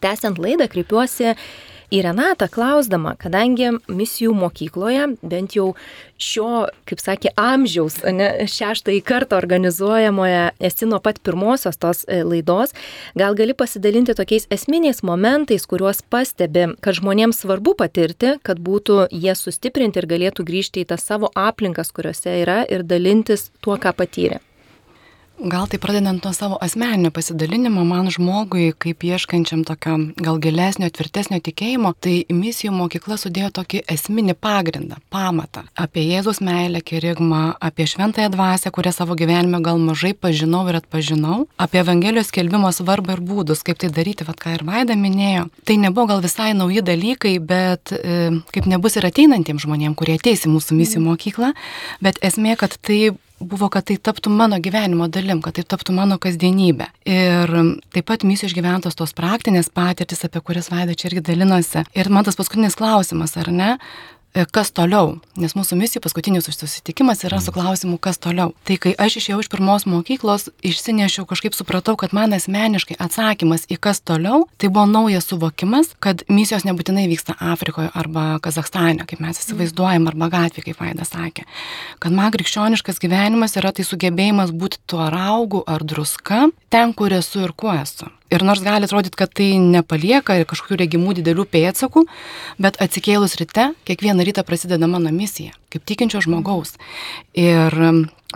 Tęsiant 0.00 0.38
laidą 0.38 0.66
kreipiuosi 0.68 1.36
į 1.90 2.02
Renatą 2.06 2.48
klausdama, 2.52 3.14
kadangi 3.20 3.72
misijų 3.90 4.34
mokykloje, 4.38 5.06
bent 5.22 5.56
jau 5.56 5.72
šio, 6.20 6.66
kaip 6.88 7.02
sakė, 7.02 7.32
amžiaus, 7.40 8.00
ne, 8.14 8.28
šeštąjį 8.50 9.00
kartą 9.06 9.38
organizuojamoje, 9.40 10.42
esi 10.70 10.88
nuo 10.90 11.00
pat 11.02 11.20
pirmosios 11.24 11.80
tos 11.80 12.04
e, 12.06 12.20
laidos, 12.26 12.74
gal 13.18 13.38
gali 13.38 13.56
pasidalinti 13.56 14.14
tokiais 14.18 14.46
esminiais 14.52 15.02
momentais, 15.06 15.66
kuriuos 15.70 16.04
pastebi, 16.12 16.68
kad 16.84 16.98
žmonėms 17.00 17.42
svarbu 17.44 17.74
patirti, 17.78 18.36
kad 18.46 18.60
būtų 18.62 19.08
jie 19.10 19.34
sustiprinti 19.38 20.02
ir 20.02 20.10
galėtų 20.10 20.46
grįžti 20.46 20.84
į 20.84 20.92
tas 20.92 21.06
savo 21.06 21.32
aplinkas, 21.34 21.92
kuriuose 21.96 22.40
yra 22.42 22.62
ir 22.68 22.86
dalintis 22.86 23.50
tuo, 23.64 23.80
ką 23.80 23.96
patyrė. 23.96 24.42
Gal 25.40 25.64
tai 25.66 25.78
pradedant 25.80 26.24
nuo 26.24 26.32
savo 26.36 26.58
asmeninio 26.60 27.08
pasidalinimo, 27.16 27.80
man 27.88 28.10
žmogui, 28.12 28.74
kaip 28.76 29.04
ieškančiam 29.08 29.62
tokio 29.64 29.94
gal 30.20 30.36
gilesnio, 30.36 30.90
tvirtesnio 30.92 31.38
tikėjimo, 31.40 31.94
tai 31.96 32.26
misijų 32.28 32.74
mokykla 32.76 33.16
sudėjo 33.16 33.48
tokį 33.56 33.80
esminį 33.88 34.34
pagrindą, 34.36 34.98
pamatą 35.08 35.62
apie 35.80 36.04
Jėzus 36.04 36.42
meilę, 36.44 36.82
kerigmą, 36.84 37.54
apie 37.56 37.86
šventąją 37.88 38.34
dvasę, 38.34 38.72
kurią 38.76 38.92
savo 38.92 39.16
gyvenime 39.16 39.62
gal 39.64 39.80
mažai 39.80 40.12
pažinau 40.12 40.66
ir 40.68 40.76
atpažinau, 40.82 41.38
apie 41.56 41.80
Evangelijos 41.80 42.28
skelbimo 42.34 42.68
svarbą 42.76 43.16
ir 43.16 43.24
būdus, 43.24 43.64
kaip 43.64 43.80
tai 43.80 43.88
daryti, 43.96 44.28
vad 44.28 44.36
ką 44.36 44.58
ir 44.58 44.66
Vaida 44.68 44.92
minėjo. 44.92 45.48
Tai 45.64 45.78
nebuvo 45.80 46.10
gal 46.12 46.20
visai 46.20 46.50
nauji 46.58 46.84
dalykai, 46.84 47.38
bet 47.40 47.96
e, 47.96 48.28
kaip 48.52 48.68
nebus 48.68 49.00
ir 49.00 49.08
ateinantiems 49.08 49.64
žmonėms, 49.64 49.96
kurie 49.96 50.20
ateis 50.20 50.44
į 50.44 50.52
mūsų 50.52 50.76
misijų 50.84 51.08
mokyklą, 51.08 51.54
bet 52.04 52.20
esmė, 52.28 52.58
kad 52.60 52.76
tai 52.84 53.14
buvo, 53.40 53.70
kad 53.72 53.88
tai 53.88 53.96
taptų 53.96 54.32
mano 54.34 54.60
gyvenimo 54.62 55.08
dalim, 55.12 55.40
kad 55.44 55.56
tai 55.58 55.64
taptų 55.64 55.94
mano 55.96 56.18
kasdienybė. 56.22 56.90
Ir 57.08 57.54
taip 57.94 58.08
pat 58.10 58.24
misijų 58.28 58.52
išgyventos 58.52 58.98
tos 58.98 59.16
praktinės 59.16 59.72
patirtis, 59.72 60.24
apie 60.26 60.42
kurias 60.44 60.70
Vaida 60.72 60.94
čia 60.94 61.10
irgi 61.10 61.24
dalinosi. 61.32 61.84
Ir 61.96 62.12
man 62.12 62.28
tas 62.28 62.38
paskutinis 62.38 62.78
klausimas, 62.78 63.36
ar 63.40 63.52
ne? 63.52 63.74
E, 64.30 64.44
kas 64.46 64.68
toliau, 64.70 65.16
nes 65.34 65.56
mūsų 65.58 65.74
misijų 65.74 66.04
paskutinis 66.04 66.46
susitikimas 66.46 67.24
yra 67.26 67.40
su 67.42 67.50
klausimu, 67.50 67.96
kas 67.98 68.20
toliau. 68.22 68.52
Tai 68.62 68.76
kai 68.78 68.92
aš 68.94 69.16
išėjau 69.18 69.40
iš 69.42 69.48
pirmos 69.50 69.86
mokyklos, 69.90 70.46
išsinešiau, 70.62 71.24
kažkaip 71.26 71.56
supratau, 71.58 71.96
kad 71.98 72.14
man 72.14 72.36
asmeniškai 72.36 72.94
atsakymas 73.02 73.66
į 73.66 73.80
kas 73.82 73.98
toliau, 74.06 74.44
tai 74.54 74.70
buvo 74.70 74.86
naujas 74.86 75.26
suvokimas, 75.32 75.90
kad 75.98 76.22
misijos 76.30 76.62
nebūtinai 76.68 77.08
vyksta 77.10 77.34
Afrikoje 77.42 77.90
arba 77.90 78.38
Kazakstane, 78.44 79.02
kaip 79.10 79.18
mes 79.24 79.42
įsivaizduojam, 79.42 80.06
arba 80.12 80.30
gatvėje, 80.30 80.68
kaip 80.68 80.84
Vaida 80.84 81.08
sakė. 81.08 81.48
Kad 81.98 82.14
man 82.14 82.30
krikščioniškas 82.30 83.02
gyvenimas 83.02 83.58
yra 83.58 83.74
tai 83.74 83.88
sugebėjimas 83.88 84.54
būti 84.54 84.78
tuo 84.86 85.10
raugu 85.10 85.64
ar 85.66 85.82
druska 85.82 86.46
ten, 86.70 86.94
kur 86.94 87.18
esu 87.18 87.48
ir 87.48 87.56
kuo 87.58 87.74
esu. 87.74 88.06
Ir 88.30 88.44
nors 88.46 88.62
gali 88.62 88.86
atrodyti, 88.86 89.18
kad 89.18 89.32
tai 89.34 89.56
nepalieka 89.58 90.36
ir 90.38 90.46
kažkokių 90.46 90.78
regimų 90.84 91.16
didelių 91.18 91.48
pėdsakų, 91.50 92.04
bet 92.62 92.78
atsikėlus 92.78 93.34
ryte, 93.40 93.72
kiekvieną 93.88 94.26
rytą 94.28 94.44
prasideda 94.46 94.86
mano 94.86 95.10
misija, 95.10 95.56
kaip 95.74 95.82
tikinčio 95.88 96.22
žmogaus. 96.22 96.76
Ir 97.34 97.74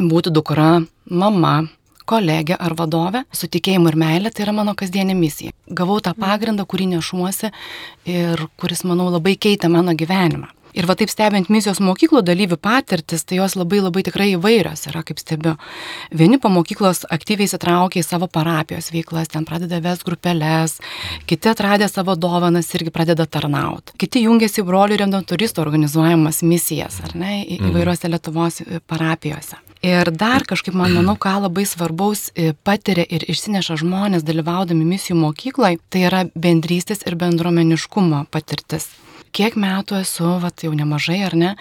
būti 0.00 0.34
dukra, 0.34 0.82
mama, 1.06 1.54
kolegė 2.10 2.58
ar 2.58 2.74
vadovė 2.76 3.22
su 3.32 3.48
tikėjimu 3.48 3.92
ir 3.92 4.00
meilė, 4.00 4.34
tai 4.34 4.48
yra 4.48 4.56
mano 4.56 4.74
kasdienė 4.74 5.14
misija. 5.14 5.54
Gavau 5.70 6.00
tą 6.04 6.12
pagrindą, 6.18 6.66
kurį 6.66 6.90
nešuosi 6.96 7.52
ir 8.10 8.44
kuris, 8.60 8.84
manau, 8.88 9.08
labai 9.14 9.38
keitė 9.40 9.70
mano 9.72 9.94
gyvenimą. 9.94 10.50
Ir 10.74 10.88
va 10.90 10.96
taip 10.98 11.10
stebint 11.12 11.50
misijos 11.52 11.78
mokyklų 11.84 12.24
dalyvių 12.26 12.58
patirtis, 12.58 13.22
tai 13.22 13.38
jos 13.38 13.54
labai 13.54 13.78
labai 13.78 14.02
tikrai 14.06 14.32
įvairios 14.34 14.88
yra, 14.90 15.04
kaip 15.06 15.20
stebiu. 15.22 15.54
Vieni 16.10 16.40
po 16.42 16.50
mokyklos 16.50 17.04
aktyviai 17.14 17.46
įsitraukia 17.46 18.02
į 18.02 18.06
savo 18.06 18.26
parapijos 18.26 18.90
veiklas, 18.90 19.30
ten 19.30 19.46
pradeda 19.46 19.78
ves 19.84 20.02
grupelės, 20.06 20.80
kiti 21.30 21.52
atradę 21.52 21.86
savo 21.90 22.16
dovanas 22.18 22.72
irgi 22.74 22.90
pradeda 22.94 23.26
tarnauti. 23.26 23.94
Kiti 24.02 24.24
jungiasi 24.24 24.64
į 24.64 24.66
brolių 24.66 24.98
remdanturistų 25.04 25.62
organizuojamas 25.62 26.42
misijas, 26.42 26.98
ar 27.06 27.14
ne, 27.14 27.36
į, 27.44 27.60
mhm. 27.60 27.70
įvairiuose 27.70 28.10
Lietuvos 28.10 28.60
e, 28.64 28.82
parapijose. 28.82 29.60
Ir 29.84 30.08
dar 30.16 30.46
kažkaip 30.48 30.74
man 30.74 30.94
manau, 30.96 31.14
ką 31.20 31.36
labai 31.44 31.66
svarbaus 31.68 32.30
e, 32.32 32.50
patiria 32.66 33.04
ir 33.04 33.28
išsineša 33.30 33.78
žmonės 33.84 34.26
dalyvaudami 34.26 34.82
misijų 34.94 35.20
mokykloje, 35.22 35.78
tai 35.92 36.06
yra 36.08 36.26
bendrystės 36.34 37.04
ir 37.06 37.20
bendruomeniškumo 37.20 38.26
patirtis 38.32 38.88
kiek 39.34 39.58
metų 39.60 40.00
esu, 40.02 40.36
vat 40.42 40.64
jau 40.64 40.72
nemažai 40.76 41.20
ar 41.26 41.36
ne, 41.38 41.52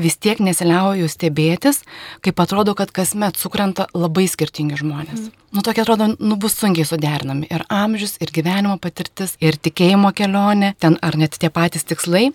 vis 0.00 0.16
tiek 0.18 0.40
nesiliauju 0.42 1.08
stebėtis, 1.10 1.82
kaip 2.24 2.40
atrodo, 2.42 2.74
kad 2.78 2.92
kasmet 2.94 3.38
sukrenta 3.38 3.86
labai 3.94 4.26
skirtingi 4.30 4.78
žmonės. 4.80 5.26
Mm. 5.28 5.48
Nu, 5.54 5.64
tokie 5.66 5.84
atrodo, 5.84 6.10
nu, 6.18 6.38
bus 6.40 6.56
sunkiai 6.58 6.86
suderinami. 6.88 7.48
Ir 7.52 7.66
amžius, 7.72 8.16
ir 8.24 8.32
gyvenimo 8.34 8.76
patirtis, 8.82 9.36
ir 9.44 9.58
tikėjimo 9.58 10.10
kelionė, 10.16 10.74
ten 10.82 10.98
ar 11.02 11.18
net 11.20 11.38
tie 11.38 11.50
patys 11.54 11.86
tikslai. 11.86 12.30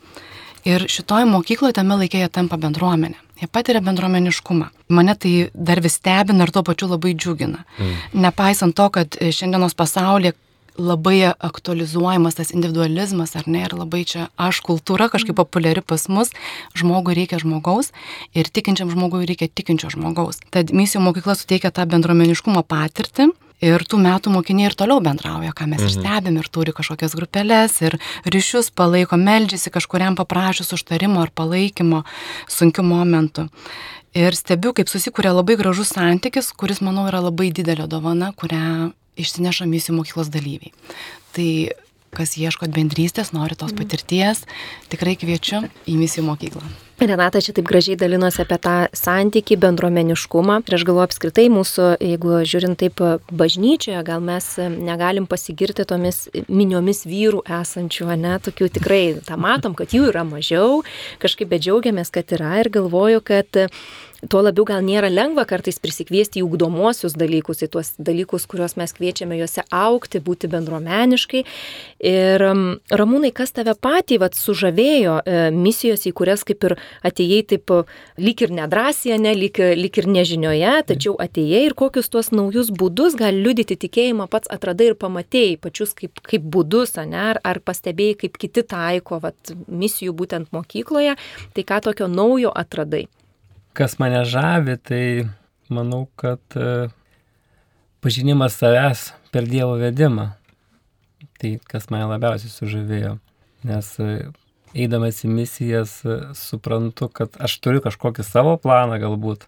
Ir 0.68 0.86
šitoje 0.92 1.28
mokykloje 1.28 1.78
tame 1.78 1.96
laikėje 2.02 2.30
tampa 2.36 2.60
bendruomenė. 2.60 3.20
Jie 3.40 3.48
patiria 3.48 3.80
bendruomeniškumą. 3.84 4.68
Mane 4.92 5.16
tai 5.16 5.32
dar 5.56 5.80
vis 5.80 5.96
stebina 5.96 6.44
ir 6.44 6.52
tuo 6.52 6.66
pačiu 6.68 6.90
labai 6.92 7.14
džiugina. 7.16 7.64
Mm. 7.78 7.94
Nepaisant 8.26 8.76
to, 8.76 8.90
kad 8.96 9.16
šiandienos 9.16 9.76
pasaulyje 9.80 10.36
labai 10.80 11.34
aktualizuojamas 11.36 12.40
tas 12.40 12.54
individualizmas, 12.56 13.36
ar 13.36 13.48
ne, 13.52 13.66
ir 13.68 13.76
labai 13.78 14.06
čia 14.08 14.30
aš 14.40 14.62
kultūra 14.66 15.10
kažkaip 15.12 15.38
populiari 15.38 15.84
pas 15.86 16.08
mus, 16.10 16.32
žmogui 16.78 17.18
reikia 17.20 17.42
žmogaus 17.42 17.92
ir 18.34 18.50
tikinčiam 18.50 18.92
žmogui 18.92 19.28
reikia 19.30 19.52
tikinčio 19.52 19.92
žmogaus. 19.94 20.42
Tad 20.54 20.74
misijų 20.76 21.04
mokykla 21.06 21.38
suteikia 21.38 21.74
tą 21.76 21.86
bendruomeniškumo 21.92 22.64
patirtį. 22.68 23.32
Ir 23.60 23.84
tų 23.84 23.98
metų 24.00 24.32
mokiniai 24.32 24.70
ir 24.70 24.76
toliau 24.80 25.02
bendrauja, 25.04 25.52
ką 25.52 25.66
mes 25.68 25.82
mhm. 25.82 25.90
ir 25.90 25.92
stebim, 25.92 26.36
ir 26.40 26.48
turi 26.48 26.72
kažkokias 26.72 27.12
grupelės, 27.20 27.74
ir 27.84 27.98
ryšius 28.24 28.72
palaiko, 28.72 29.20
meldžiasi 29.20 29.74
kažkuriam 29.76 30.16
paprašus 30.16 30.72
užtarimo 30.78 31.20
ar 31.20 31.34
palaikymo 31.36 32.06
sunkiu 32.48 32.88
momentu. 32.88 33.50
Ir 34.18 34.34
stebiu, 34.34 34.74
kaip 34.74 34.90
susikūrė 34.90 35.36
labai 35.36 35.58
gražus 35.60 35.94
santykis, 35.94 36.50
kuris, 36.58 36.82
manau, 36.82 37.06
yra 37.12 37.22
labai 37.22 37.52
didelė 37.54 37.86
dovana, 37.90 38.32
kurią 38.34 38.90
išsineša 39.20 39.68
misijų 39.70 40.00
mokyklos 40.00 40.32
dalyviai. 40.34 40.74
Tai 41.36 41.50
kas 42.16 42.34
ieškot 42.42 42.74
bendrystės, 42.74 43.34
nori 43.36 43.58
tos 43.60 43.76
mhm. 43.76 43.84
patirties, 43.84 44.46
tikrai 44.90 45.18
kviečiu 45.20 45.68
į 45.86 45.98
misijų 46.00 46.26
mokyklą. 46.32 46.89
Renata 47.00 47.40
čia 47.40 47.54
taip 47.56 47.64
gražiai 47.64 47.96
dalinosi 47.96 48.42
apie 48.44 48.58
tą 48.60 48.74
santyki, 48.92 49.56
bendruomeniškumą. 49.56 50.58
Ir 50.68 50.76
aš 50.76 50.84
galvoju 50.84 51.08
apskritai 51.08 51.46
mūsų, 51.48 51.86
jeigu 52.04 52.42
žiūrint 52.44 52.76
taip 52.82 53.00
bažnyčioje, 53.32 54.02
gal 54.04 54.20
mes 54.20 54.50
negalim 54.60 55.24
pasigirti 55.30 55.86
tomis 55.88 56.26
miniomis 56.52 57.06
vyrų 57.08 57.46
esančių, 57.62 58.10
ne, 58.20 58.36
tokių 58.44 58.68
tikrai 58.76 59.02
tą 59.24 59.40
matom, 59.40 59.78
kad 59.80 59.96
jų 59.96 60.10
yra 60.12 60.26
mažiau, 60.28 60.82
kažkaip 61.24 61.48
bedžiaugiamės, 61.56 62.12
kad 62.12 62.36
yra. 62.36 62.58
Ir 62.60 62.72
galvoju, 62.76 63.24
kad 63.24 63.64
tuo 64.28 64.42
labiau 64.44 64.66
gal 64.68 64.84
nėra 64.84 65.08
lengva 65.12 65.46
kartais 65.48 65.80
prisikviesti 65.80 66.42
į 66.42 66.46
ugdomosius 66.48 67.16
dalykus, 67.20 67.64
į 67.64 67.70
tuos 67.72 67.94
dalykus, 67.96 68.46
kuriuos 68.50 68.76
mes 68.80 68.92
kviečiame 68.96 69.38
juose 69.40 69.64
aukti, 69.72 70.20
būti 70.24 70.50
bendruomeniškai. 70.52 71.44
Ir 72.10 72.44
ramūnai, 73.00 73.32
kas 73.36 73.56
tave 73.56 73.76
patį 73.80 74.20
vat, 74.24 74.36
sužavėjo 74.36 75.20
e, 75.24 75.38
misijos, 75.56 76.04
į 76.10 76.14
kurias 76.20 76.44
kaip 76.48 76.68
ir 76.68 76.76
atėjai 77.08 77.42
taip 77.54 77.74
lyg 78.20 78.44
ir 78.44 78.56
nedrasija, 78.60 79.20
ne, 79.22 79.34
lyg, 79.38 79.62
lyg 79.80 80.02
ir 80.02 80.10
nežinioje, 80.12 80.74
tačiau 80.92 81.16
atėjai 81.22 81.64
ir 81.70 81.78
kokius 81.80 82.12
tuos 82.12 82.34
naujus 82.36 82.74
būdus 82.76 83.16
gali 83.20 83.44
liudyti 83.46 83.80
tikėjimą 83.80 84.28
pats 84.32 84.52
atradai 84.52 84.92
ir 84.92 85.00
pamatėjai 85.00 85.60
pačius 85.64 85.96
kaip, 85.96 86.20
kaip 86.26 86.44
būdus, 86.44 86.98
ne, 87.00 87.22
ar, 87.32 87.40
ar 87.46 87.62
pastebėjai, 87.64 88.20
kaip 88.26 88.42
kiti 88.42 88.66
taiko 88.68 89.22
vat, 89.24 89.56
misijų 89.68 90.18
būtent 90.20 90.52
mokykloje, 90.56 91.16
tai 91.56 91.68
ką 91.68 91.80
tokio 91.88 92.12
naujo 92.12 92.52
atradai 92.52 93.08
kas 93.74 94.00
mane 94.00 94.24
žavi, 94.26 94.78
tai 94.78 95.04
manau, 95.70 96.08
kad 96.20 96.42
e, 96.56 96.90
pažinimas 98.02 98.58
savęs 98.58 99.10
per 99.32 99.48
Dievo 99.48 99.78
vedimą. 99.80 100.32
Tai 101.40 101.52
kas 101.70 101.90
mane 101.94 102.10
labiausiai 102.10 102.52
sužavėjo. 102.52 103.16
Nes 103.70 103.92
e, 104.02 104.10
eidamas 104.74 105.24
į 105.26 105.32
misijas 105.32 106.00
e, 106.06 106.20
suprantu, 106.38 107.10
kad 107.14 107.38
aš 107.42 107.60
turiu 107.64 107.84
kažkokį 107.86 108.26
savo 108.26 108.58
planą 108.62 109.00
galbūt, 109.02 109.48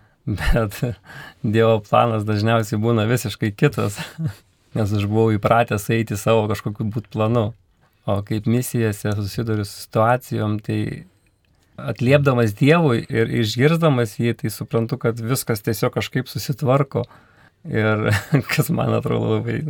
bet 0.38 0.78
Dievo 1.42 1.80
planas 1.86 2.26
dažniausiai 2.28 2.80
būna 2.82 3.08
visiškai 3.10 3.52
kitas, 3.56 3.98
nes 4.76 4.94
aš 4.98 5.08
buvau 5.08 5.32
įpratęs 5.36 5.90
eiti 5.96 6.20
savo 6.20 6.46
kažkokiu 6.52 6.90
būt 6.92 7.10
planu. 7.12 7.50
O 8.02 8.16
kaip 8.26 8.48
misijose 8.50 9.12
susiduriu 9.14 9.62
su 9.62 9.84
situacijom, 9.84 10.56
tai 10.58 11.06
atliepdamas 11.76 12.56
Dievui 12.58 13.02
ir 13.08 13.30
išgirdamas 13.42 14.18
jį, 14.20 14.34
tai 14.42 14.52
suprantu, 14.52 14.98
kad 15.00 15.20
viskas 15.20 15.64
tiesiog 15.64 15.94
kažkaip 15.96 16.30
susitvarko. 16.30 17.06
Ir 17.68 18.10
kas 18.52 18.72
man 18.74 18.94
atrodo 18.98 19.38
labai 19.38 19.62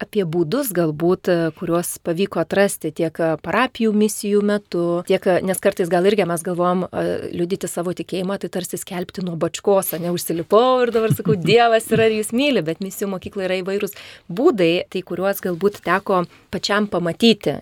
apie 0.00 0.24
būdus 0.24 0.72
galbūt, 0.76 1.28
kuriuos 1.58 1.92
pavyko 2.04 2.40
atrasti 2.42 2.90
tiek 2.96 3.16
parapijų 3.44 3.92
misijų 3.96 4.42
metu, 4.46 4.84
tiek, 5.08 5.26
nes 5.44 5.60
kartais 5.62 5.90
gal 5.92 6.08
irgi 6.08 6.26
mes 6.28 6.44
galvom 6.46 6.86
liudyti 7.36 7.68
savo 7.70 7.92
tikėjimą, 7.96 8.40
tai 8.40 8.50
tarsi 8.56 8.80
skelbti 8.80 9.24
nuo 9.26 9.36
bačkos, 9.40 9.92
neužsilipau 10.00 10.86
ir 10.86 10.94
dabar 10.96 11.14
sakau, 11.16 11.36
Dievas 11.50 11.90
yra 11.92 12.08
ir 12.08 12.20
jūs 12.20 12.32
myli, 12.36 12.64
bet 12.64 12.80
misijų 12.84 13.10
mokykla 13.14 13.48
yra 13.48 13.60
įvairūs 13.60 13.96
būdai, 14.32 14.72
tai 14.88 15.04
kuriuos 15.06 15.44
galbūt 15.44 15.82
teko 15.84 16.24
pačiam 16.52 16.88
pamatyti 16.90 17.60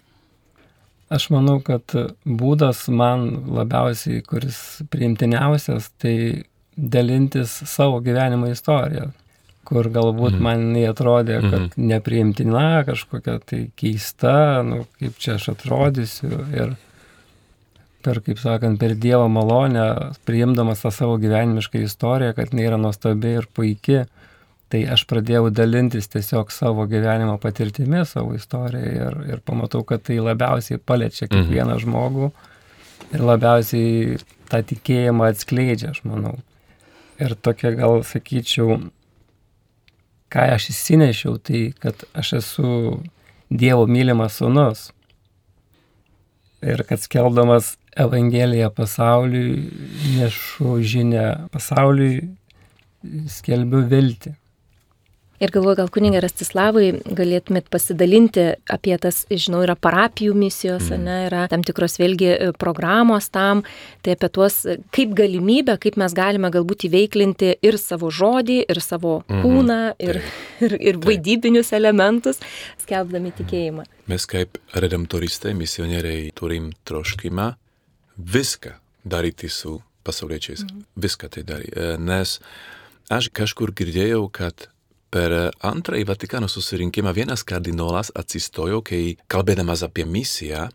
Aš 1.08 1.30
manau, 1.32 1.56
kad 1.64 1.94
būdas 2.24 2.82
man 2.92 3.30
labiausiai, 3.56 4.20
kuris 4.26 4.58
priimtiniausias, 4.92 5.88
tai 5.96 6.44
dalintis 6.76 7.54
savo 7.66 8.02
gyvenimo 8.04 8.50
istoriją, 8.52 9.08
kur 9.68 9.88
galbūt 9.92 10.36
mm. 10.36 10.42
man 10.44 10.66
neatrodė, 10.74 11.40
kad 11.46 11.62
mm. 11.62 11.86
nepriimtina, 11.94 12.66
kažkokia 12.88 13.38
tai 13.44 13.62
keista, 13.78 14.60
nu, 14.66 14.82
kaip 15.00 15.16
čia 15.20 15.38
aš 15.38 15.48
atrodysiu. 15.54 16.44
Ir 16.52 16.76
per, 18.04 18.20
kaip 18.24 18.40
sakant, 18.40 18.78
per 18.80 18.94
Dievo 19.00 19.26
malonę, 19.32 19.88
priimdamas 20.28 20.84
tą 20.84 20.92
savo 20.94 21.18
gyvenimišką 21.20 21.82
istoriją, 21.88 22.36
kad 22.36 22.52
jinai 22.52 22.68
yra 22.68 22.78
nuostabi 22.80 23.34
ir 23.40 23.48
puikia, 23.56 24.04
tai 24.72 24.82
aš 24.92 25.04
pradėjau 25.08 25.48
dalintis 25.54 26.10
tiesiog 26.12 26.52
savo 26.52 26.84
gyvenimo 26.90 27.38
patirtimi, 27.40 28.04
savo 28.08 28.34
istoriją 28.36 28.92
ir, 29.08 29.18
ir 29.32 29.42
pamatau, 29.44 29.84
kad 29.88 30.04
tai 30.08 30.20
labiausiai 30.20 30.80
paliečia 30.80 31.26
mhm. 31.26 31.34
kiekvieną 31.34 31.74
mhm. 31.76 31.82
žmogų 31.86 32.30
ir 33.14 33.24
labiausiai 33.24 34.18
tą 34.48 34.62
tikėjimą 34.68 35.32
atskleidžia, 35.32 35.92
aš 35.94 36.04
manau. 36.08 36.36
Ir 37.18 37.34
tokia 37.34 37.72
gal 37.74 38.02
sakyčiau, 38.06 38.78
ką 40.32 40.44
aš 40.54 40.70
įsinešiau, 40.74 41.38
tai 41.42 41.70
kad 41.80 42.04
aš 42.16 42.38
esu 42.42 42.72
Dievo 43.48 43.86
mylimas 43.88 44.34
sunus. 44.36 44.90
Ir 46.60 46.82
kad 46.84 47.00
skeldamas 47.00 47.78
Evangeliją 47.96 48.68
pasauliui, 48.76 49.70
nešu 50.18 50.74
žinę 50.84 51.24
pasauliui, 51.54 52.26
skelbiu 53.32 53.80
viltį. 53.88 54.34
Ir 55.38 55.52
galvoju, 55.54 55.76
gal 55.78 55.90
kuninga 55.94 56.18
Rastislavai 56.24 56.88
galėtumėt 57.14 57.68
pasidalinti 57.70 58.48
apie 58.74 58.96
tas, 58.98 59.20
žinau, 59.30 59.60
yra 59.62 59.76
parapijų 59.78 60.32
misijos, 60.34 60.88
mm. 60.90 61.04
ne, 61.06 61.18
yra 61.28 61.44
tam 61.52 61.62
tikros 61.66 61.94
vėlgi 62.00 62.30
e, 62.32 62.48
programos 62.58 63.28
tam, 63.30 63.62
tai 64.02 64.16
apie 64.16 64.30
tuos 64.34 64.56
kaip 64.94 65.12
galimybę, 65.18 65.76
kaip 65.78 65.98
mes 66.00 66.16
galime 66.16 66.50
galbūt 66.54 66.88
įveiklinti 66.88 67.52
ir 67.62 67.78
savo 67.78 68.10
žodį, 68.10 68.56
ir 68.66 68.80
savo 68.82 69.20
mm. 69.28 69.44
kūną, 69.44 69.76
ir, 70.02 70.18
tai. 70.18 70.66
ir, 70.66 70.74
ir 70.90 70.98
vaidybinius 71.04 71.70
elementus, 71.76 72.42
skelbdami 72.82 73.30
tikėjimą. 73.38 73.84
Mes 74.10 74.26
kaip 74.26 74.58
redemptoristai, 74.74 75.52
misionieriai 75.54 76.32
turim 76.34 76.72
troškimą 76.88 77.52
viską 78.18 78.74
daryti 79.06 79.52
su 79.52 79.76
pasauliečiais, 80.08 80.66
mm. 80.66 80.82
viską 80.98 81.30
tai 81.36 81.46
daryti, 81.46 81.76
e, 81.78 81.94
nes 82.02 82.40
aš 83.14 83.30
kažkur 83.38 83.70
girdėjau, 83.78 84.24
kad 84.34 84.66
Per 85.08 85.32
antrąjį 85.64 86.04
Vatikano 86.04 86.48
susirinkimą 86.52 87.14
vienas 87.16 87.44
kardinolas 87.48 88.10
atsistojo, 88.14 88.82
kai 88.84 89.16
kalbėdamas 89.32 89.80
apie 89.86 90.04
misiją 90.04 90.66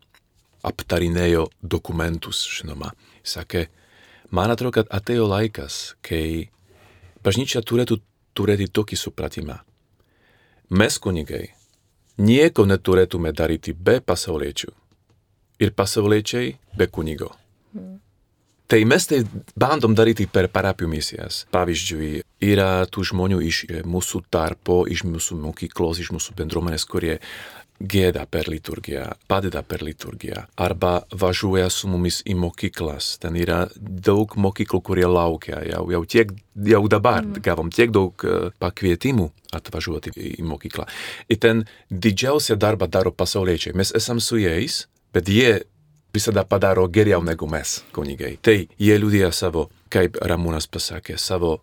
aptarinėjo 0.66 1.46
dokumentus, 1.62 2.40
žinoma. 2.50 2.94
Sakė, 3.22 3.68
man 4.34 4.54
atrodo, 4.54 4.80
kad 4.80 4.90
atėjo 4.90 5.28
laikas, 5.30 5.94
kai 6.02 6.50
bažnyčia 7.24 7.62
turėtų 7.62 8.00
turėti 8.34 8.72
tokį 8.74 8.98
supratimą. 8.98 9.60
Mes 10.74 10.98
kunigai 10.98 11.52
nieko 12.18 12.66
neturėtume 12.66 13.34
daryti 13.38 13.74
be 13.74 14.00
pasauliečių 14.02 14.72
ir 15.62 15.76
pasauliečiai 15.78 16.56
be 16.78 16.90
kunigo. 16.90 17.30
Mm. 17.78 18.00
Tai 18.74 18.86
mes 18.90 19.06
tai 19.06 19.20
bandom 19.54 19.94
daryti 19.94 20.26
per 20.26 20.48
parapijų 20.50 20.88
misijas. 20.90 21.44
Pavyzdžiui, 21.54 22.24
yra 22.42 22.88
tų 22.90 23.04
žmonių 23.06 23.36
iš 23.46 23.58
e, 23.68 23.82
mūsų 23.86 24.24
tarpo, 24.34 24.80
iš 24.90 25.04
mūsų 25.06 25.36
mokyklos, 25.44 26.00
iš 26.02 26.10
mūsų 26.16 26.34
bendruomenės, 26.40 26.88
kurie 26.90 27.20
gėda 27.78 28.24
per 28.26 28.48
liturgiją, 28.50 29.04
padeda 29.30 29.62
per 29.62 29.84
liturgiją, 29.86 30.48
arba 30.58 31.04
važiuoja 31.14 31.68
su 31.70 31.92
mumis 31.92 32.24
į 32.26 32.34
mokyklas. 32.42 33.12
Ten 33.22 33.38
yra 33.38 33.60
daug 33.78 34.34
mokyklų, 34.42 34.80
kurie 34.90 35.06
laukia. 35.06 35.60
Jau, 35.70 35.84
jau, 35.94 36.02
tiek, 36.10 36.32
jau 36.74 36.82
dabar 36.90 37.22
mm. 37.22 37.44
gavom 37.46 37.70
tiek 37.70 37.94
daug 37.94 38.26
e, 38.26 38.40
pakvietimų 38.58 39.28
atvažiuoti 39.54 40.16
į 40.18 40.48
mokyklą. 40.50 40.88
Ir 41.30 41.42
ten 41.46 41.62
didžiausią 41.94 42.58
darbą 42.58 42.90
daro 42.90 43.14
pasauliečiai. 43.14 43.78
Mes 43.78 43.94
esam 43.94 44.18
su 44.18 44.42
jais, 44.42 44.88
bet 45.14 45.30
jie 45.30 45.60
visada 46.14 46.44
padaro 46.44 46.88
geriau 46.88 47.24
negu 47.24 47.48
mes, 47.50 47.82
kunigai. 47.92 48.38
Tai 48.42 48.68
jie 48.80 48.98
liudija 49.00 49.32
savo, 49.34 49.70
kaip 49.90 50.20
Ramūnas 50.22 50.70
pasakė, 50.70 51.18
savo 51.18 51.58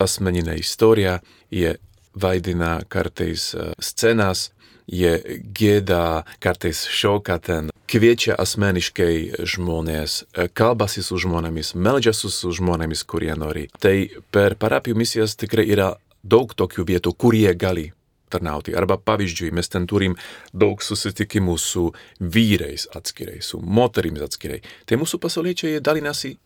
asmeninę 0.00 0.56
istoriją, 0.58 1.18
jie 1.54 1.76
vaidina 2.14 2.80
kartais 2.88 3.52
uh, 3.54 3.70
scenas, 3.78 4.50
jie 4.90 5.40
gėda, 5.54 6.24
kartais 6.42 6.82
šoka 6.90 7.38
ten, 7.38 7.70
kviečia 7.90 8.34
asmeniškai 8.42 9.46
žmonės, 9.54 10.24
uh, 10.24 10.50
kalbasi 10.50 11.04
su 11.06 11.20
žmonėmis, 11.22 11.76
meldžiasi 11.78 12.32
su 12.34 12.50
žmonėmis, 12.58 13.06
kurie 13.06 13.36
nori. 13.38 13.68
Tai 13.78 13.94
per 14.34 14.58
parapijų 14.58 14.98
misijas 14.98 15.38
tikrai 15.38 15.68
yra 15.70 15.92
daug 16.26 16.50
tokių 16.58 16.88
vietų, 16.90 17.14
kur 17.14 17.38
jie 17.38 17.54
gali 17.54 17.92
tarnauti. 18.30 18.74
Arba 18.76 18.98
pavyzdžiui, 18.98 19.50
mes 19.56 19.68
ten 19.70 19.86
turim 19.90 20.16
daug 20.52 20.82
susitikimų 20.82 21.56
su 21.60 21.88
vyrais 22.20 22.86
atskirai, 22.96 23.40
su 23.44 23.60
moterimis 23.60 24.26
atskirai. 24.26 24.60
Tai 24.86 25.00
mūsų 25.02 25.20
pasauliečiai 25.22 25.82
dalinasi 25.84 26.36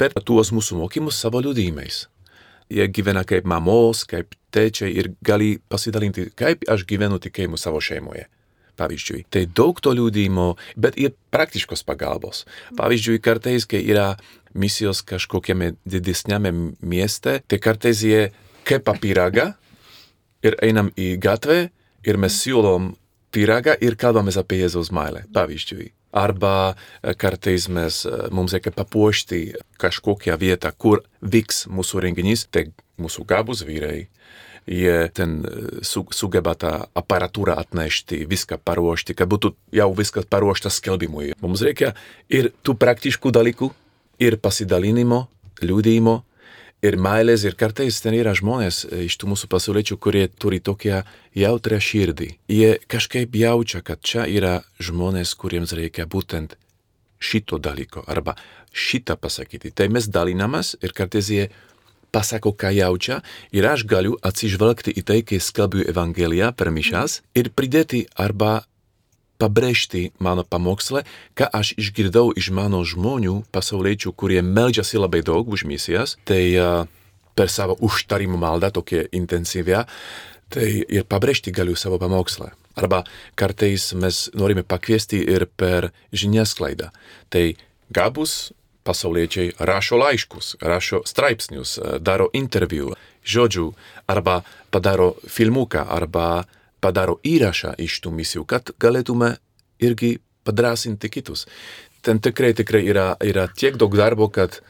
per 0.00 0.14
tuos 0.24 0.52
mūsų 0.52 0.80
mokymus 0.82 1.18
savo 1.20 1.40
liudymais. 1.44 2.06
Jie 2.72 2.88
gyvena 2.90 3.22
kaip 3.26 3.46
mamos, 3.46 4.02
kaip 4.10 4.34
tėčiai 4.54 4.96
ir 4.98 5.12
gali 5.24 5.56
pasidalinti, 5.70 6.30
kaip 6.34 6.64
aš 6.70 6.82
gyvenu 6.88 7.20
tikėjimu 7.22 7.60
savo 7.60 7.80
šeimoje. 7.82 8.26
Pavyzdžiui, 8.76 9.22
tai 9.32 9.46
daug 9.48 9.78
to 9.80 9.94
liūdimo, 9.96 10.50
bet 10.76 10.98
ir 11.00 11.14
praktiškos 11.32 11.80
pagalbos. 11.88 12.42
Pavyzdžiui, 12.76 13.22
kartais, 13.24 13.64
kai 13.64 13.80
yra 13.80 14.10
misijos 14.52 15.00
kažkokiame 15.06 15.70
didesniame 15.88 16.52
mieste, 16.84 17.38
tai 17.48 17.58
kartais 17.62 18.02
jie 18.04 18.26
kepa 18.68 18.98
pyragą 19.00 19.54
ir 20.46 20.56
einam 20.64 20.92
į 20.96 21.14
gatvę 21.22 21.66
ir 22.06 22.18
mes 22.22 22.38
siūlom 22.42 22.94
pyragą 23.34 23.76
ir 23.84 23.98
kalbamės 24.00 24.38
apie 24.40 24.62
Jėzaus 24.62 24.92
meilę, 24.94 25.26
pavyzdžiui. 25.36 25.90
Arba 26.16 26.72
e, 26.72 27.12
kartais 27.18 27.66
mes, 27.68 28.04
e, 28.08 28.28
mums 28.32 28.54
reikia 28.56 28.72
papuošti 28.72 29.40
kažkokią 29.82 30.36
vietą, 30.40 30.72
kur 30.72 31.02
vyks 31.20 31.66
mūsų 31.68 32.06
renginys, 32.06 32.46
tai 32.48 32.70
mūsų 33.02 33.26
gabus 33.28 33.60
vyrai, 33.66 34.06
jie 34.66 34.94
ten 35.12 35.42
e, 35.44 35.64
su, 35.84 36.06
sugeba 36.16 36.54
tą 36.56 36.72
aparatūrą 36.96 37.58
atnešti, 37.60 38.22
viską 38.30 38.62
paruošti, 38.64 39.18
kad 39.18 39.28
būtų 39.28 39.52
jau 39.76 39.90
viskas 39.98 40.28
paruošta 40.30 40.72
skelbimui. 40.72 41.34
Mums 41.44 41.66
reikia 41.66 41.92
ir 42.32 42.52
tų 42.64 42.78
praktiškų 42.80 43.34
dalykų, 43.36 43.70
ir 44.22 44.38
pasidalinimo, 44.40 45.26
liūdėjimo, 45.60 46.16
ir 46.86 46.96
meilės, 47.02 47.44
ir 47.46 47.56
kartais 47.58 47.98
ten 48.02 48.16
yra 48.16 48.34
žmonės 48.36 48.84
e, 48.86 49.04
iš 49.06 49.18
tų 49.20 49.32
mūsų 49.32 49.50
pasauliečių, 49.52 49.98
kurie 50.02 50.26
turi 50.28 50.60
tokią 50.64 51.02
jautrę 51.36 51.80
širdį. 51.82 52.28
Jie 52.52 52.70
kažkaip 52.90 53.34
jaučia, 53.36 53.82
kad 53.86 54.02
čia 54.02 54.26
yra 54.30 54.60
žmonės, 54.82 55.34
kuriems 55.38 55.74
reikia 55.76 56.06
būtent 56.10 56.56
šito 57.18 57.58
dalyko 57.62 58.04
arba 58.06 58.36
šitą 58.76 59.16
pasakyti. 59.20 59.72
Tai 59.72 59.88
mes 59.92 60.08
dalinamas 60.12 60.74
ir 60.84 60.94
kartais 60.96 61.30
jie 61.32 61.48
pasako, 62.12 62.52
ką 62.52 62.70
jaučia 62.76 63.20
ir 63.52 63.66
aš 63.68 63.84
galiu 63.88 64.16
atsižvelgti 64.24 64.94
į 64.96 65.04
tai, 65.04 65.20
kai 65.26 65.40
skalbiu 65.42 65.84
Evangeliją 65.88 66.52
per 66.56 66.72
mišas 66.72 67.20
ir 67.36 67.52
pridėti 67.52 68.06
arba 68.14 68.62
pabrėžti 69.38 70.10
mano 70.18 70.44
pamoksle, 70.44 71.04
ką 71.38 71.48
aš 71.52 71.74
išgirdau 71.76 72.30
iš 72.36 72.50
mano 72.54 72.82
žmonių, 72.86 73.42
pasauliečių, 73.52 74.12
kurie 74.16 74.42
meldžiasi 74.42 75.00
labai 75.00 75.22
daug 75.26 75.48
už 75.48 75.66
misijas, 75.68 76.16
tai 76.28 76.42
uh, 76.56 76.86
per 77.36 77.52
savo 77.52 77.76
užtarimų 77.84 78.40
maldą, 78.40 78.72
tokia 78.72 79.04
intensyvia, 79.14 79.84
tai 80.52 80.68
ir 80.88 81.06
pabrėžti 81.08 81.52
galiu 81.54 81.76
savo 81.76 82.00
pamokslą. 82.00 82.52
Arba 82.76 83.04
kartais 83.38 83.92
mes 83.96 84.26
norime 84.36 84.64
pakviesti 84.64 85.22
ir 85.24 85.46
per 85.48 85.90
žiniasklaidą. 86.12 86.90
Tai 87.32 87.44
gabus 87.90 88.52
pasauliečiai 88.86 89.54
rašo 89.58 89.98
laiškus, 89.98 90.56
rašo 90.62 91.02
straipsnius, 91.08 91.78
daro 92.00 92.28
interviu, 92.36 92.92
žodžių, 93.26 93.70
arba 94.06 94.42
padaro 94.70 95.14
filmuką, 95.26 95.82
arba 95.90 96.46
padaro 96.80 97.18
įrašą 97.24 97.74
iš 97.82 98.00
tų 98.04 98.12
misijų, 98.18 98.44
kad 98.48 98.72
galėtume 98.82 99.36
irgi 99.82 100.16
padrasinti 100.46 101.10
kitus. 101.10 101.46
Ten 102.02 102.20
tikrai, 102.22 102.52
tikrai 102.54 102.84
yra, 102.86 103.14
yra 103.24 103.48
tiek 103.48 103.76
daug 103.80 103.96
darbo, 103.98 104.28
kad 104.30 104.60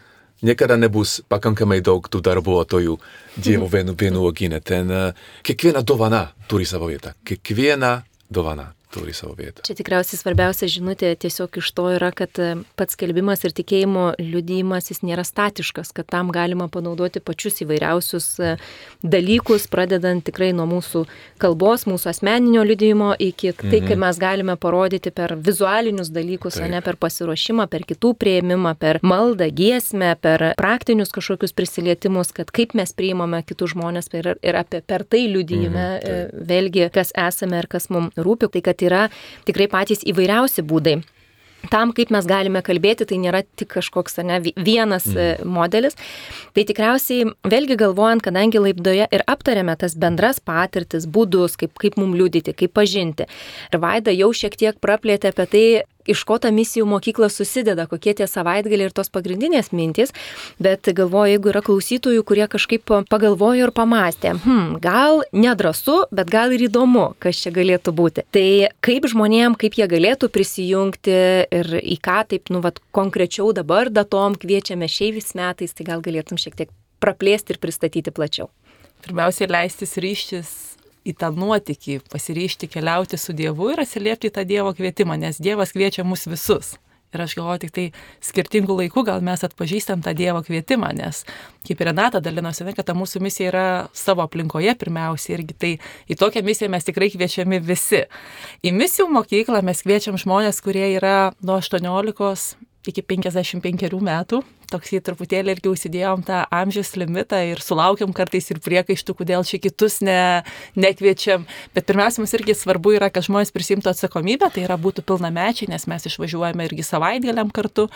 niekada 0.43 0.79
nebus 0.81 1.21
pakankamai 1.29 1.83
daug 1.85 2.09
tų 2.09 2.23
darbuotojų 2.25 2.97
Dievo 3.37 3.69
vienu, 3.69 3.93
vienu 3.99 4.25
ogine. 4.25 4.61
Ten 4.65 4.91
uh, 4.91 5.27
kiekviena 5.45 5.83
dovana 5.85 6.31
turi 6.49 6.65
savo 6.65 6.89
vietą. 6.89 7.13
Kiekviena 7.25 7.99
dovana. 8.33 8.71
Turi 8.95 9.13
savo 9.13 9.35
vietą. 9.39 9.63
Čia 9.67 9.75
tikriausiai 9.79 10.19
svarbiausia 10.21 10.69
žinutė 10.71 11.15
tiesiog 11.19 11.57
iš 11.61 11.71
to 11.77 11.89
yra, 11.97 12.13
kad 12.15 12.31
e, 12.39 12.55
pats 12.79 12.97
kelbimas 12.97 13.43
ir 13.45 13.53
tikėjimo 13.57 14.15
liudyjimas 14.21 14.91
jis 14.91 15.03
nėra 15.03 15.25
statiškas, 15.27 15.93
kad 15.97 16.07
tam 16.07 16.31
galima 16.35 16.69
panaudoti 16.73 17.21
pačius 17.21 17.61
įvairiausius 17.65 18.29
e, 18.41 18.57
dalykus, 19.03 19.67
pradedant 19.71 20.25
tikrai 20.27 20.53
nuo 20.57 20.67
mūsų 20.71 21.05
kalbos, 21.43 21.85
mūsų 21.91 22.11
asmeninio 22.13 22.63
liudijimo 22.67 23.15
iki 23.19 23.53
tai, 23.53 23.81
Mhm. 23.81 23.87
kai 23.89 23.97
mes 23.97 24.19
galime 24.19 24.57
parodyti 24.57 25.11
per 25.11 25.35
vizualinius 25.37 26.09
dalykus, 26.11 26.57
o 26.57 26.61
Taip. 26.61 26.71
ne 26.71 26.81
per 26.81 26.97
pasiruošimą, 26.97 27.67
per 27.69 27.83
kitų 27.83 28.15
prieimimą, 28.17 28.75
per 28.79 29.01
maldą, 29.03 29.51
giesmę, 29.51 30.15
per 30.21 30.55
praktinius 30.57 31.11
kažkokius 31.13 31.53
prisilietimus, 31.53 32.33
kad 32.33 32.51
kaip 32.51 32.75
mes 32.75 32.93
priimame 32.93 33.43
kitus 33.47 33.75
žmonės 33.75 34.09
ir, 34.15 34.37
ir 34.43 34.55
apie 34.57 34.81
per 34.81 35.05
tai 35.05 35.27
liudijime 35.29 35.77
Mhm, 35.77 36.01
taip. 36.01 36.33
e, 36.33 36.45
vėlgi, 36.47 36.91
kas 36.93 37.13
esame 37.17 37.59
ir 37.59 37.67
kas 37.67 37.91
mums 37.91 38.15
rūpi. 38.17 38.51
Tai 38.57 38.61
kad 38.77 38.87
yra 38.87 39.05
tikrai 39.49 39.69
patys 39.73 40.05
įvairiausi 40.05 40.65
būdai. 40.67 41.01
Tam, 41.67 41.91
kaip 41.97 42.13
mes 42.15 42.27
galime 42.29 42.61
kalbėti, 42.63 43.07
tai 43.09 43.17
nėra 43.19 43.41
tik 43.59 43.73
kažkoks 43.73 44.21
ne, 44.23 44.37
vi- 44.45 44.53
vienas 44.55 45.09
mm. 45.09 45.49
modelis. 45.51 45.97
Tai 46.55 46.63
tikriausiai, 46.69 47.33
vėlgi 47.43 47.79
galvojant, 47.81 48.23
kadangi 48.23 48.61
laipdoje 48.63 49.09
ir 49.11 49.25
aptarėme 49.27 49.75
tas 49.81 49.97
bendras 49.99 50.39
patirtis, 50.39 51.09
būdus, 51.11 51.57
kaip, 51.59 51.75
kaip 51.81 51.97
mums 51.99 52.21
liudyti, 52.21 52.55
kaip 52.55 52.77
pažinti. 52.77 53.27
Ir 53.73 53.83
Vaida 53.83 54.15
jau 54.15 54.31
šiek 54.37 54.55
tiek 54.55 54.79
praplėtė 54.79 55.33
apie 55.33 55.49
tai, 55.51 55.67
iš 56.11 56.25
ko 56.29 56.39
ta 56.43 56.53
misijų 56.55 56.87
mokykla 56.89 57.29
susideda, 57.33 57.87
kokie 57.91 58.15
tie 58.17 58.29
savaitgaliai 58.31 58.91
ir 58.91 58.95
tos 58.97 59.11
pagrindinės 59.13 59.73
mintys, 59.77 60.15
bet 60.63 60.89
galvoju, 60.97 61.37
jeigu 61.37 61.53
yra 61.53 61.63
klausytojų, 61.67 62.25
kurie 62.27 62.47
kažkaip 62.51 62.93
pagalvojo 63.11 63.69
ir 63.69 63.75
pamastė, 63.77 64.35
hm, 64.45 64.79
gal 64.83 65.23
nedrasu, 65.33 66.05
bet 66.15 66.31
gal 66.33 66.55
ir 66.55 66.67
įdomu, 66.69 67.09
kas 67.23 67.43
čia 67.43 67.53
galėtų 67.55 67.95
būti. 67.97 68.27
Tai 68.35 68.47
kaip 68.85 69.09
žmonėm, 69.13 69.59
kaip 69.59 69.79
jie 69.79 69.89
galėtų 69.91 70.31
prisijungti 70.33 71.19
ir 71.61 71.73
į 71.83 71.99
ką 72.03 72.21
taip, 72.31 72.53
nu, 72.55 72.63
vat, 72.65 72.81
konkrečiau 72.97 73.53
dabar 73.57 73.91
datom 73.91 74.37
kviečiame 74.39 74.89
šiais 74.91 75.35
metais, 75.39 75.75
tai 75.77 75.89
gal 75.89 76.05
galėtum 76.05 76.41
šiek 76.41 76.57
tiek 76.59 76.73
praplėsti 77.03 77.55
ir 77.55 77.61
pristatyti 77.63 78.15
plačiau. 78.15 78.51
Pirmiausiai 79.05 79.51
leistis 79.53 79.99
ryštis 80.01 80.76
į 81.07 81.15
tą 81.21 81.31
nuotykį, 81.37 82.01
pasiryšti 82.13 82.71
keliauti 82.73 83.21
su 83.21 83.37
Dievu 83.37 83.71
ir 83.73 83.85
atsiliepti 83.85 84.31
į 84.31 84.35
tą 84.39 84.45
Dievo 84.49 84.75
kvietimą, 84.77 85.19
nes 85.21 85.39
Dievas 85.43 85.75
kviečia 85.77 86.05
mus 86.07 86.27
visus. 86.31 86.75
Ir 87.15 87.23
aš 87.23 87.37
galvoju, 87.39 87.61
tik 87.63 87.73
tai 87.73 87.85
skirtingų 88.25 88.75
laikų 88.81 89.05
gal 89.07 89.23
mes 89.25 89.45
atpažįstam 89.47 90.03
tą 90.05 90.13
Dievo 90.17 90.43
kvietimą, 90.45 90.91
nes 90.99 91.23
kaip 91.67 91.81
ir 91.81 91.89
Renata 91.89 92.21
dalinosi, 92.21 92.67
ne, 92.67 92.75
kad 92.77 92.89
ta 92.89 92.97
mūsų 92.99 93.23
misija 93.25 93.53
yra 93.53 93.67
savo 93.97 94.25
aplinkoje 94.27 94.75
pirmiausia 94.79 95.37
irgi 95.39 95.57
tai 95.57 95.73
į 96.11 96.19
tokią 96.19 96.43
misiją 96.47 96.69
mes 96.75 96.87
tikrai 96.87 97.09
kviečiami 97.15 97.63
visi. 97.63 98.03
Į 98.67 98.75
misijų 98.75 99.09
mokyklą 99.15 99.63
mes 99.67 99.85
kviečiam 99.87 100.19
žmonės, 100.21 100.61
kurie 100.65 100.91
yra 100.99 101.33
nuo 101.41 101.61
18 101.63 102.66
iki 102.93 103.03
55 103.03 104.01
metų. 104.03 104.43
Toks 104.67 104.91
į 104.97 104.99
truputėlį 105.07 105.53
irgi 105.55 105.71
užsidėjom 105.71 106.25
tą 106.27 106.41
amžiaus 106.51 106.89
limitą 106.99 107.39
ir 107.53 107.61
sulaukiam 107.63 108.11
kartais 108.15 108.51
ir 108.51 108.59
priekaištų, 108.65 109.15
kodėl 109.15 109.45
čia 109.47 109.61
kitus 109.63 110.01
ne, 110.03 110.43
nekviečiam. 110.75 111.45
Bet 111.77 111.87
pirmiausia, 111.87 112.19
mums 112.23 112.35
irgi 112.35 112.57
svarbu 112.59 112.97
yra, 112.97 113.13
kad 113.15 113.29
žmonės 113.29 113.55
prisimtų 113.55 113.93
atsakomybę, 113.93 114.49
tai 114.51 114.65
yra 114.67 114.75
būtų 114.81 115.05
pilnamečiai, 115.07 115.71
nes 115.71 115.87
mes 115.87 116.09
išvažiuojame 116.11 116.67
irgi 116.67 116.87
savaitgaliam 116.89 117.53
kartu. 117.55 117.87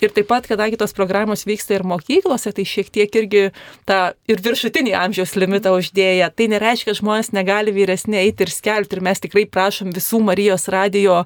Ir 0.00 0.12
taip 0.16 0.30
pat, 0.32 0.48
kadangi 0.48 0.80
tos 0.80 0.96
programos 0.96 1.44
vyksta 1.48 1.76
ir 1.76 1.84
mokyklose, 1.84 2.54
tai 2.56 2.64
šiek 2.68 2.88
tiek 2.92 3.20
irgi 3.20 3.44
tą 3.88 4.00
ir 4.28 4.40
viršutinį 4.44 4.96
amžiaus 4.96 5.36
limitą 5.36 5.76
uždėję. 5.76 6.32
Tai 6.32 6.48
nereiškia, 6.56 6.94
kad 6.94 7.02
žmonės 7.02 7.32
negali 7.36 7.76
vyresnė 7.76 8.24
eiti 8.24 8.48
ir 8.48 8.56
skelbti. 8.56 8.96
Ir 8.96 9.04
mes 9.04 9.20
tikrai 9.20 9.44
prašom 9.52 9.92
visų 9.96 10.24
Marijos 10.24 10.68
radio 10.72 11.24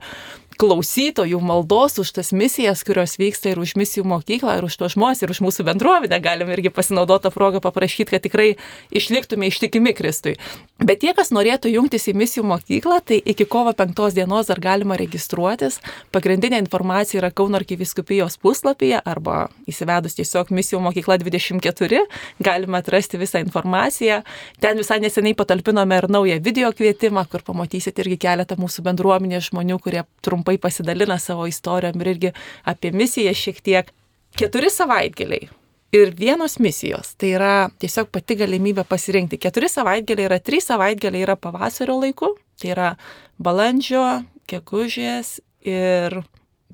klausytojų 0.60 1.40
maldos 1.40 1.96
už 2.02 2.10
tas 2.18 2.34
misijas, 2.36 2.82
kurios 2.84 3.16
vyksta 3.16 3.54
ir 3.54 3.60
už 3.62 3.72
misijų 3.80 4.04
mokyklą, 4.10 4.58
ir 4.58 4.66
už 4.68 4.76
tuos 4.76 4.92
žmonės, 4.92 5.22
ir 5.24 5.32
už 5.32 5.40
mūsų 5.46 5.64
bendruomenę. 5.70 6.18
Galim 6.20 6.50
irgi 6.52 6.72
pasinaudoti 6.74 7.24
tą 7.24 7.32
progą 7.32 7.62
paprašyti, 7.64 8.10
kad 8.12 8.24
tikrai 8.26 8.50
išliktume 8.92 9.48
ištikimi 9.48 9.94
Kristui. 9.96 10.36
Bet 10.80 11.00
tie, 11.00 11.14
kas 11.16 11.32
norėtų 11.32 11.72
jungtis 11.72 12.08
į 12.08 12.14
misijų 12.16 12.44
mokyklą, 12.48 13.00
tai 13.04 13.18
iki 13.24 13.46
kovo 13.48 13.72
5 13.76 14.12
dienos 14.16 14.50
dar 14.52 14.60
galima 14.60 14.98
registruotis. 15.00 15.80
Pagrindinė 16.12 16.60
informacija 16.60 17.22
yra 17.22 17.32
Kauno 17.32 17.56
arkiviskupijos 17.60 18.36
puslapyje 18.40 19.00
arba 19.00 19.48
įsivedus 19.68 20.16
tiesiog 20.18 20.52
misijų 20.52 20.80
mokykla 20.84 21.18
24, 21.20 22.04
galima 22.40 22.80
atrasti 22.80 23.20
visą 23.20 23.40
informaciją. 23.44 24.22
Ten 24.60 24.80
visai 24.80 25.00
neseniai 25.00 25.36
patalpinome 25.36 26.00
ir 26.00 26.08
naują 26.12 26.40
video 26.40 26.72
kvietimą, 26.72 27.24
kur 27.32 27.44
pamatysite 27.48 28.04
irgi 28.04 28.20
keletą 28.26 28.60
mūsų 28.60 28.84
bendruomenės 28.88 29.50
žmonių, 29.50 29.80
kurie 29.84 30.04
trumpai 30.24 30.49
trumpai 30.50 30.58
pasidalina 30.58 31.18
savo 31.18 31.46
istorijom 31.46 32.00
ir 32.00 32.08
irgi 32.08 32.32
apie 32.64 32.92
misiją 32.92 33.34
šiek 33.34 33.60
tiek. 33.62 33.92
Keturi 34.36 34.70
savaitgaliai 34.70 35.48
ir 35.92 36.14
vienos 36.14 36.58
misijos. 36.58 37.14
Tai 37.18 37.30
yra 37.34 37.70
tiesiog 37.78 38.10
pati 38.10 38.36
galimybė 38.36 38.84
pasirinkti. 38.84 39.38
Keturi 39.38 39.68
savaitgaliai 39.68 40.28
yra, 40.28 40.38
trys 40.38 40.66
savaitgaliai 40.66 41.22
yra 41.22 41.36
pavasario 41.36 41.98
laiku, 42.00 42.36
tai 42.58 42.72
yra 42.74 42.96
balandžio, 43.38 44.22
gegužės 44.48 45.40
ir 45.62 46.22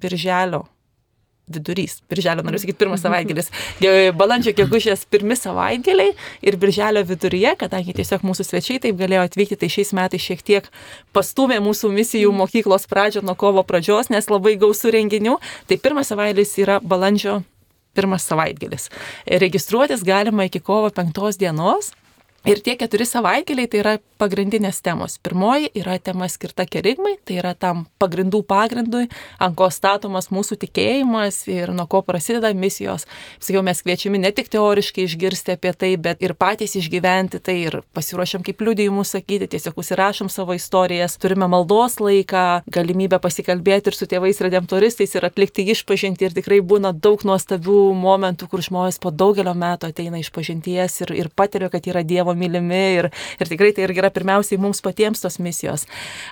birželio 0.01 0.67
vidurys. 1.51 2.01
Birželio, 2.11 2.43
noriu 2.47 2.59
sakyti, 2.63 2.79
pirmas 2.81 3.03
savaitgalis. 3.05 3.51
Ge- 3.81 4.13
Balandžio 4.17 4.53
gegužės 4.57 5.05
pirmi 5.11 5.37
savaitgaliai 5.39 6.15
ir 6.43 6.57
birželio 6.61 7.05
viduryje, 7.07 7.55
kadangi 7.61 7.95
tiesiog 7.97 8.25
mūsų 8.27 8.47
svečiai 8.49 8.81
taip 8.83 8.99
galėjo 8.99 9.27
atvykti, 9.29 9.59
tai 9.61 9.69
šiais 9.73 9.93
metais 9.97 10.23
šiek 10.25 10.43
tiek 10.43 10.71
pastumė 11.17 11.61
mūsų 11.65 11.93
misijų 11.95 12.33
mokyklos 12.35 12.89
pradžią 12.91 13.23
nuo 13.27 13.37
kovo 13.39 13.63
pradžios, 13.67 14.11
nes 14.11 14.27
labai 14.31 14.57
gausų 14.61 14.95
renginių. 14.97 15.37
Tai 15.71 15.79
pirmas 15.79 16.11
savaitgalis 16.13 16.57
yra 16.63 16.81
balandžio 16.83 17.43
pirmas 17.97 18.27
savaitgalis. 18.29 18.91
Registruotis 19.27 20.03
galima 20.05 20.45
iki 20.51 20.61
kovo 20.61 20.91
penktos 20.91 21.39
dienos. 21.41 21.93
Ir 22.47 22.61
tie 22.63 22.77
keturi 22.79 23.03
savaitgaliai 23.03 23.67
tai 23.67 23.79
yra 23.81 23.93
pagrindinės 24.23 24.79
temos. 24.87 25.17
Pirmoji 25.19 25.67
yra 25.81 25.97
tema 25.99 26.29
skirta 26.31 26.63
kerigmai, 26.63 27.17
tai 27.27 27.41
yra 27.41 27.57
tam 27.59 27.81
pagrindų 27.99 28.45
pagrindui, 28.47 29.09
ant 29.43 29.57
ko 29.59 29.67
statomas 29.75 30.29
mūsų 30.31 30.55
tikėjimas 30.63 31.41
ir 31.51 31.73
nuo 31.75 31.89
ko 31.91 32.05
prasideda 32.07 32.53
misijos. 32.55 33.09
Sakiau, 33.43 33.65
mes 33.67 33.83
kviečiami 33.83 34.21
ne 34.23 34.31
tik 34.31 34.47
teoriškai 34.53 35.09
išgirsti 35.09 35.57
apie 35.57 35.73
tai, 35.75 35.91
bet 35.99 36.23
ir 36.23 36.37
patys 36.39 36.77
išgyventi 36.79 37.41
tai 37.43 37.57
ir 37.65 37.81
pasiruošiam 37.99 38.47
kaip 38.47 38.63
liudijimus 38.63 39.17
sakyti, 39.17 39.51
tiesiog 39.57 39.83
užsirašom 39.83 40.31
savo 40.31 40.55
istorijas, 40.55 41.19
turime 41.19 41.51
maldos 41.51 41.99
laiką, 41.99 42.45
galimybę 42.71 43.19
pasikalbėti 43.27 43.91
ir 43.91 43.99
su 43.99 44.07
tėvais 44.07 44.39
redemptoristais 44.47 45.19
ir 45.19 45.27
atlikti 45.27 45.67
išpažinti 45.75 46.31
ir 46.31 46.39
tikrai 46.39 46.63
būna 46.63 46.95
daug 46.95 47.27
nuostabių 47.27 47.91
momentų, 48.07 48.47
kur 48.55 48.63
žmonės 48.63 49.03
po 49.03 49.11
daugelio 49.11 49.59
metų 49.59 49.91
ateina 49.91 50.23
iš 50.23 50.31
pažinties 50.31 51.03
ir, 51.03 51.17
ir 51.27 51.35
patiria, 51.35 51.75
kad 51.75 51.91
yra 51.91 52.07
Dievo 52.07 52.36
mylimi 52.39 52.83
ir, 52.99 53.09
ir 53.41 53.51
tikrai 53.51 53.73
tai 53.77 53.87
irgi 53.87 54.03
yra 54.03 54.11
pirmiausiai 54.13 54.61
mums 54.61 54.83
patiems 54.85 55.23
tos 55.23 55.39
misijos. 55.43 55.87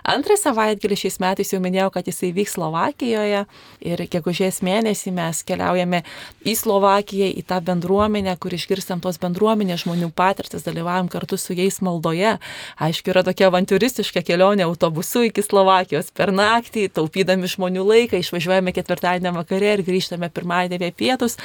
Antrą 0.04 0.36
savaitgalį 0.40 0.98
šiais 1.04 1.20
metais 1.22 1.52
jau 1.54 1.60
minėjau, 1.62 1.90
kad 1.94 2.08
jisai 2.10 2.32
vyks 2.36 2.56
Slovakijoje 2.58 3.44
ir 3.84 4.04
gegužės 4.12 4.60
mėnesį 4.64 5.14
mes 5.16 5.42
keliaujame 5.46 6.02
į 6.44 6.56
Slovakiją, 6.58 7.30
į 7.40 7.44
tą 7.48 7.60
bendruomenę, 7.64 8.36
kur 8.42 8.54
išgirstam 8.56 9.02
tos 9.04 9.18
bendruomenės 9.22 9.84
žmonių 9.84 10.10
patirtis, 10.16 10.66
dalyvaujam 10.66 11.08
kartu 11.12 11.38
su 11.40 11.56
jais 11.56 11.80
maldoje. 11.84 12.36
Aišku, 12.82 13.12
yra 13.12 13.24
tokia 13.26 13.48
avantūristiška 13.50 14.24
kelionė 14.26 14.66
autobusu 14.68 15.24
iki 15.28 15.44
Slovakijos 15.44 16.12
per 16.14 16.32
naktį, 16.34 16.88
taupydami 16.94 17.50
žmonių 17.50 17.86
laiką, 17.88 18.20
išvažiuojame 18.20 18.74
ketvirtadienį 18.76 19.34
vakare 19.38 19.74
ir 19.78 19.84
grįžtame 19.86 20.30
pirmadienį 20.34 20.80
apie 20.80 20.92
pietus. 21.04 21.38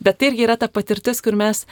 Bet 0.00 0.18
tai 0.18 0.32
irgi 0.32 0.46
yra 0.46 0.56
ta 0.60 0.68
patirtis, 0.68 1.22
kur 1.24 1.36
mes 1.38 1.64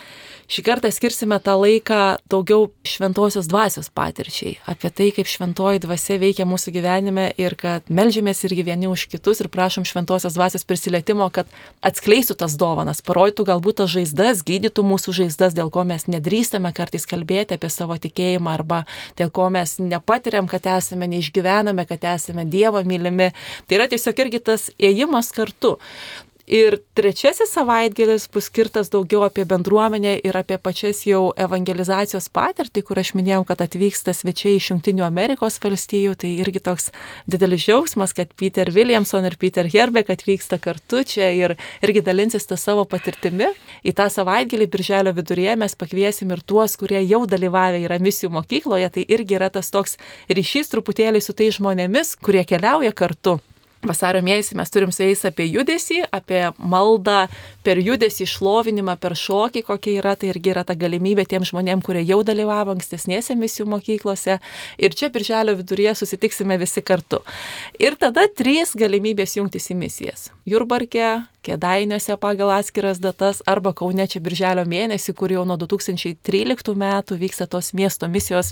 šį 0.51 0.65
kartą 0.67 0.91
skirsime 0.95 1.39
tą 1.43 1.57
laiką 1.61 2.16
daugiau 2.31 2.71
šventosios 2.87 3.49
dvasios 3.51 3.89
patirčiai, 3.95 4.57
apie 4.69 4.91
tai, 4.91 5.09
kaip 5.15 5.29
šventoji 5.31 5.83
dvasia 5.85 6.19
veikia 6.23 6.47
mūsų 6.49 6.73
gyvenime 6.75 7.27
ir 7.41 7.57
kad 7.59 7.87
melžiamės 7.93 8.45
irgi 8.49 8.65
vieni 8.67 8.91
už 8.91 9.07
kitus 9.13 9.43
ir 9.43 9.51
prašom 9.53 9.87
šventosios 9.89 10.37
dvasios 10.37 10.67
prisilietimo, 10.69 11.29
kad 11.35 11.51
atskleistų 11.87 12.39
tas 12.43 12.57
dovanas, 12.61 13.03
parodytų 13.07 13.47
galbūt 13.51 13.81
tas 13.83 13.93
žaizdas, 13.93 14.45
gydytų 14.47 14.85
mūsų 14.87 15.17
žaizdas, 15.21 15.57
dėl 15.57 15.73
ko 15.75 15.85
mes 15.89 16.09
nedrįstame 16.11 16.73
kartais 16.77 17.07
kalbėti 17.09 17.59
apie 17.59 17.71
savo 17.73 17.99
tikėjimą 18.01 18.55
arba 18.55 18.85
dėl 19.19 19.33
ko 19.35 19.49
mes 19.53 19.77
nepatiriam, 19.83 20.49
kad 20.51 20.67
esame, 20.77 21.09
neišgyvename, 21.11 21.87
kad 21.89 22.05
esame 22.17 22.47
Dievo 22.47 22.83
mylimi. 22.87 23.33
Tai 23.67 23.79
yra 23.81 23.91
tiesiog 23.91 24.25
irgi 24.27 24.43
tas 24.51 24.71
ėjimas 24.79 25.33
kartu. 25.37 25.77
Ir 26.47 26.77
trečiasis 26.95 27.51
savaitgalis 27.51 28.29
bus 28.31 28.47
skirtas 28.47 28.87
daugiau 28.93 29.25
apie 29.27 29.43
bendruomenę 29.51 30.13
ir 30.23 30.37
apie 30.39 30.61
pačias 30.63 31.01
jau 31.03 31.33
evangelizacijos 31.35 32.29
patirtį, 32.31 32.85
kur 32.87 33.01
aš 33.03 33.11
minėjau, 33.19 33.41
kad 33.49 33.65
atvyksta 33.65 34.15
svečiai 34.15 34.61
iš 34.61 34.69
Junktinių 34.71 35.03
Amerikos 35.03 35.59
valstijų. 35.59 36.15
Tai 36.23 36.31
irgi 36.45 36.63
toks 36.69 36.93
didelis 37.27 37.65
džiaugsmas, 37.65 38.15
kad 38.15 38.31
Peter 38.39 38.71
Williamson 38.71 39.27
ir 39.27 39.35
Peter 39.43 39.67
Herbeck 39.67 40.13
atvyksta 40.15 40.61
kartu 40.63 41.03
čia 41.03 41.33
ir 41.35 41.57
irgi 41.83 42.05
dalinsis 42.07 42.47
tą 42.47 42.55
savo 42.55 42.87
patirtimi. 42.87 43.51
Į 43.83 43.97
tą 43.99 44.07
savaitgalį, 44.07 44.71
birželio 44.71 45.17
viduryje, 45.19 45.59
mes 45.59 45.75
pakviesim 45.75 46.31
ir 46.31 46.47
tuos, 46.47 46.79
kurie 46.79 47.03
jau 47.09 47.25
dalyvavę 47.27 47.83
yra 47.89 47.99
misijų 47.99 48.31
mokykloje. 48.39 48.95
Tai 48.95 49.07
irgi 49.19 49.41
yra 49.41 49.51
tas 49.51 49.75
toks 49.75 49.99
ryšys 50.31 50.71
truputėlį 50.71 51.27
su 51.27 51.35
tais 51.35 51.59
žmonėmis, 51.59 52.15
kurie 52.23 52.47
keliauja 52.47 52.95
kartu 52.95 53.41
vasario 53.85 54.23
mėnesį 54.25 54.57
mes 54.59 54.73
turim 54.73 54.93
su 54.95 55.05
jais 55.05 55.25
apie 55.29 55.49
judesį, 55.51 56.03
apie 56.15 56.47
maldą 56.59 57.27
per 57.67 57.81
judesį, 57.83 58.27
išlovinimą, 58.29 58.95
per 59.03 59.17
šokį, 59.19 59.65
kokia 59.67 59.97
yra, 60.01 60.15
tai 60.19 60.31
irgi 60.31 60.53
yra 60.55 60.63
ta 60.67 60.77
galimybė 60.79 61.27
tiem 61.27 61.47
žmonėm, 61.47 61.83
kurie 61.83 62.05
jau 62.07 62.21
dalyvavo 62.27 62.77
ankstesnėse 62.77 63.35
misijų 63.39 63.67
mokyklose. 63.75 64.39
Ir 64.79 64.95
čia 64.99 65.11
birželio 65.15 65.57
viduryje 65.59 65.97
susitiksime 66.03 66.61
visi 66.63 66.85
kartu. 66.87 67.25
Ir 67.83 67.99
tada 67.99 68.29
trys 68.31 68.77
galimybės 68.79 69.39
jungtis 69.41 69.73
į 69.75 69.81
misijas. 69.83 70.31
Jurbarke, 70.47 71.27
Kėdainiuose 71.47 72.17
pagal 72.19 72.51
atskiras 72.57 72.99
datas 72.99 73.39
arba 73.47 73.71
Kaune 73.77 74.03
čia 74.11 74.19
birželio 74.19 74.65
mėnesį, 74.67 75.13
kur 75.15 75.31
jau 75.31 75.45
nuo 75.47 75.55
2013 75.61 76.75
metų 76.75 77.19
vyksta 77.21 77.47
tos 77.47 77.71
miesto 77.71 78.09
misijos 78.11 78.51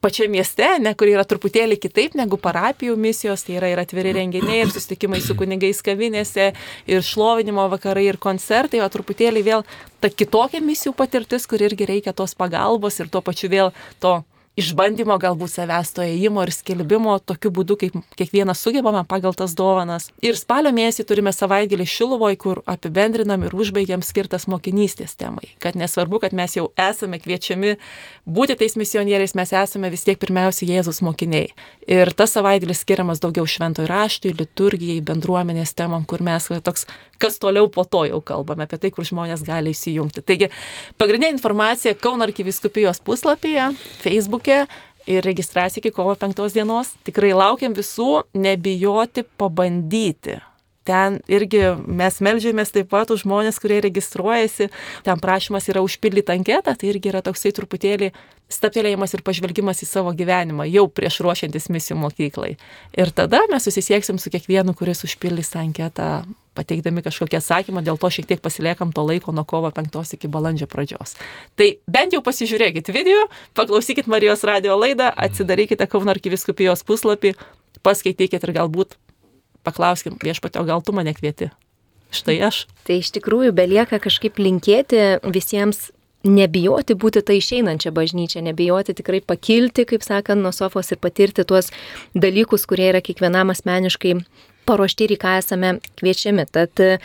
pačiame 0.00 0.36
mieste, 0.36 0.66
ne, 0.78 0.92
kur 0.94 1.10
yra 1.10 1.24
truputėlį 1.26 1.80
kitaip 1.82 2.14
negu 2.18 2.38
parapijų 2.38 2.94
misijos, 3.00 3.42
tai 3.46 3.56
yra 3.58 3.72
ir 3.72 3.82
atviri 3.82 4.12
renginiai, 4.14 4.60
ir 4.62 4.70
susitikimai 4.70 5.18
su 5.24 5.34
kunigais 5.38 5.82
kavinėse, 5.82 6.52
ir 6.86 7.02
šlovinimo 7.02 7.64
vakarai, 7.72 8.06
ir 8.06 8.20
koncertai, 8.22 8.47
o 8.84 8.88
truputėlį 8.92 9.44
vėl 9.46 9.64
ta 10.00 10.10
kitokia 10.10 10.60
misijų 10.64 10.94
patirtis, 10.96 11.46
kur 11.46 11.62
irgi 11.62 11.88
reikia 11.88 12.16
tos 12.16 12.34
pagalbos 12.38 12.98
ir 13.00 13.12
tuo 13.12 13.22
pačiu 13.24 13.52
vėl 13.52 13.72
to 14.02 14.20
išbandymo 14.58 15.16
galbūt 15.22 15.52
savęs 15.52 15.92
to 15.94 16.02
ėjimo 16.02 16.42
ir 16.44 16.52
skelbimo 16.54 17.14
tokiu 17.22 17.52
būdu, 17.54 17.76
kaip 17.80 17.98
kiekvienas 18.18 18.60
sugebame 18.64 19.04
pagal 19.08 19.36
tas 19.38 19.54
dovanas. 19.58 20.08
Ir 20.24 20.38
spalio 20.38 20.72
mėnesį 20.74 21.06
turime 21.08 21.32
savaitgalį 21.34 21.86
Šiluvoj, 21.88 22.38
kur 22.42 22.62
apibendrinam 22.68 23.46
ir 23.46 23.54
užbaigiam 23.54 24.02
skirtas 24.04 24.48
mokinystės 24.50 25.14
temai. 25.18 25.52
Kad 25.62 25.78
nesvarbu, 25.78 26.20
kad 26.24 26.34
mes 26.36 26.56
jau 26.58 26.68
esame 26.78 27.20
kviečiami 27.22 27.76
būti 28.26 28.58
tais 28.58 28.74
misionieriais, 28.80 29.36
mes 29.38 29.54
esame 29.54 29.92
vis 29.94 30.06
tiek 30.06 30.18
pirmiausia 30.20 30.66
Jėzus 30.68 31.00
mokiniai. 31.06 31.52
Ir 31.88 32.12
tas 32.18 32.34
savaitgalis 32.36 32.82
skiriamas 32.84 33.22
daugiau 33.22 33.46
šventojų 33.48 33.88
raštui, 33.88 34.34
liturgijai, 34.36 34.98
bendruomenės 35.06 35.74
temam, 35.78 36.04
kur 36.08 36.24
mes 36.26 36.50
toks, 36.66 36.88
kas 37.22 37.38
toliau 37.42 37.70
po 37.72 37.86
to 37.86 38.04
jau 38.10 38.20
kalbame 38.24 38.66
apie 38.66 38.80
tai, 38.82 38.90
kur 38.94 39.06
žmonės 39.06 39.44
gali 39.46 39.72
įsijungti. 39.74 40.24
Taigi, 40.26 40.50
pagrindinė 41.00 41.32
informacija 41.36 41.94
Kauno 41.98 42.26
arkiviskupijos 42.28 43.00
puslapyje, 43.06 43.70
Facebook'e 44.02 44.47
laukia 44.48 44.66
ir 45.06 45.24
registracija 45.24 45.80
iki 45.80 45.90
kovo 45.90 46.14
5 46.14 46.52
dienos. 46.52 46.92
Tikrai 47.04 47.32
laukiam 47.32 47.74
visų, 47.74 48.24
nebijoti 48.34 49.24
pabandyti. 49.36 50.38
Ten 50.88 51.20
irgi 51.28 51.60
mes 51.84 52.18
melžiamės 52.24 52.72
taip 52.72 52.88
pat 52.94 53.12
už 53.12 53.26
žmonės, 53.26 53.60
kurie 53.60 53.82
registruojasi. 53.84 54.70
Ten 55.04 55.20
prašymas 55.20 55.68
yra 55.68 55.84
užpildyti 55.84 56.32
anketą, 56.32 56.72
tai 56.72 56.92
irgi 56.94 57.12
yra 57.12 57.20
toksai 57.26 57.52
truputėlį 57.56 58.12
staptelėjimas 58.48 59.12
ir 59.12 59.22
pažvelgimas 59.26 59.82
į 59.84 59.88
savo 59.90 60.14
gyvenimą 60.16 60.64
jau 60.70 60.86
prieš 60.88 61.20
ruošiantis 61.24 61.68
misijų 61.72 61.98
mokyklai. 62.00 62.54
Ir 62.96 63.12
tada 63.12 63.42
mes 63.52 63.68
susisieksim 63.68 64.16
su 64.16 64.32
kiekvienu, 64.32 64.72
kuris 64.76 65.04
užpildys 65.04 65.52
tą 65.52 65.60
anketą 65.66 66.08
pateikdami 66.58 67.04
kažkokią 67.06 67.38
atsakymą, 67.38 67.84
dėl 67.86 68.00
to 68.00 68.10
šiek 68.10 68.26
tiek 68.30 68.40
pasiliekam 68.42 68.90
to 68.96 69.04
laiko 69.06 69.34
nuo 69.36 69.44
kovo 69.48 69.70
5 69.74 70.16
iki 70.16 70.30
balandžio 70.32 70.66
pradžios. 70.70 71.14
Tai 71.60 71.68
bent 71.86 72.16
jau 72.16 72.22
pasižiūrėkit 72.24 72.90
video, 72.94 73.28
paklausykit 73.58 74.10
Marijos 74.10 74.42
radio 74.48 74.78
laidą, 74.80 75.12
atsidarykite 75.12 75.86
Kauno 75.86 76.16
arkiviskupijos 76.16 76.82
puslapį, 76.88 77.36
paskaitykit 77.86 78.42
ir 78.48 78.56
galbūt 78.56 78.98
paklauskim 79.66 80.18
viešpatio, 80.22 80.64
gal 80.68 80.82
tu 80.84 80.94
mane 80.96 81.14
kvieti. 81.16 81.50
Štai 82.14 82.38
aš. 82.46 82.64
Tai 82.88 82.98
iš 83.02 83.12
tikrųjų 83.18 83.52
belieka 83.56 84.00
kažkaip 84.00 84.40
linkėti 84.40 85.20
visiems 85.28 85.90
nebijoti 86.24 86.96
būti 86.98 87.22
tai 87.22 87.38
išeinančią 87.38 87.92
bažnyčią, 87.94 88.42
nebijoti 88.48 88.96
tikrai 88.96 89.20
pakilti, 89.22 89.84
kaip 89.88 90.02
sakant, 90.02 90.42
nuo 90.42 90.52
sofos 90.56 90.90
ir 90.92 91.00
patirti 91.02 91.44
tuos 91.46 91.70
dalykus, 92.16 92.66
kurie 92.68 92.88
yra 92.90 93.02
kiekvienam 93.04 93.52
asmeniškai 93.54 94.16
paruošti 94.68 95.06
ir 95.06 95.14
į 95.14 95.20
ką 95.22 95.36
esame 95.42 95.76
kviečiami. 96.00 96.48
Tad 96.52 96.82
e, 96.84 96.98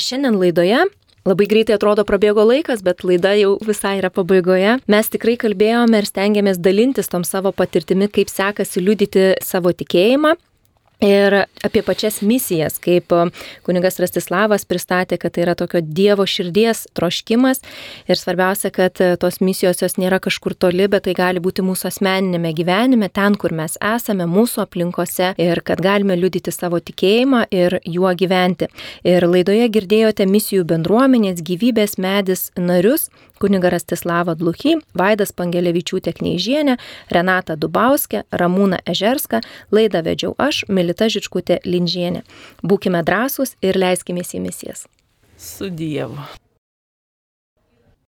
šiandien 0.00 0.38
laidoje 0.40 0.86
Labai 1.28 1.44
greitai 1.44 1.74
atrodo 1.76 2.00
prabėgo 2.08 2.46
laikas, 2.48 2.80
bet 2.80 3.02
laida 3.04 3.34
jau 3.36 3.50
visai 3.60 3.98
yra 3.98 4.08
pabaigoje. 4.08 4.78
Mes 4.88 5.10
tikrai 5.12 5.34
kalbėjome 5.36 6.00
ir 6.00 6.06
stengiamės 6.08 6.56
dalintis 6.64 7.12
tom 7.12 7.26
savo 7.28 7.52
patirtimi, 7.52 8.08
kaip 8.08 8.32
sekasi 8.32 8.80
liudyti 8.80 9.26
savo 9.44 9.74
tikėjimą, 9.76 10.32
Ir 11.00 11.32
apie 11.64 11.80
pačias 11.80 12.18
misijas, 12.20 12.74
kaip 12.82 13.08
kunigas 13.64 13.96
Rastislavas 14.02 14.66
pristatė, 14.68 15.16
kad 15.20 15.32
tai 15.32 15.46
yra 15.46 15.54
tokio 15.56 15.80
Dievo 15.80 16.26
širdies 16.28 16.82
troškimas. 16.92 17.62
Ir 18.04 18.20
svarbiausia, 18.20 18.68
kad 18.68 19.00
tos 19.22 19.40
misijos 19.40 19.80
jos 19.80 19.96
nėra 19.96 20.18
kažkur 20.20 20.52
toli, 20.52 20.84
bet 20.92 21.06
tai 21.08 21.14
gali 21.16 21.40
būti 21.40 21.64
mūsų 21.64 21.88
asmeninėme 21.88 22.52
gyvenime, 22.52 23.08
ten, 23.08 23.38
kur 23.40 23.56
mes 23.56 23.78
esame, 23.80 24.28
mūsų 24.28 24.66
aplinkose. 24.66 25.32
Ir 25.40 25.62
kad 25.64 25.80
galime 25.80 26.18
liudyti 26.20 26.52
savo 26.52 26.82
tikėjimą 26.84 27.46
ir 27.48 27.78
juo 27.88 28.12
gyventi. 28.12 28.68
Ir 29.08 29.24
laidoje 29.24 29.72
girdėjote 29.72 30.28
misijų 30.28 30.68
bendruomenės 30.68 31.40
gyvybės 31.40 31.96
medis 31.96 32.50
narius, 32.60 33.08
kuniga 33.40 33.72
Rastislava 33.72 34.36
Dluchy, 34.38 34.76
Vaidas 34.94 35.32
Pangelevičiūtė 35.36 36.14
Kneižienė, 36.18 36.76
Renata 37.10 37.56
Dubauskė, 37.56 38.24
Ramūna 38.30 38.82
Ežerska, 38.84 39.40
laidą 39.72 40.04
vedžiau 40.06 40.36
aš, 40.38 40.66
Milita 40.68 41.08
Žičkutė 41.10 41.62
Linžienė. 41.64 42.22
Būkime 42.62 43.02
drąsūs 43.06 43.56
ir 43.64 43.80
leiskime 43.80 44.22
į 44.22 44.44
misijas. 44.44 44.86
Su 45.40 45.72
Dievu. 45.72 46.20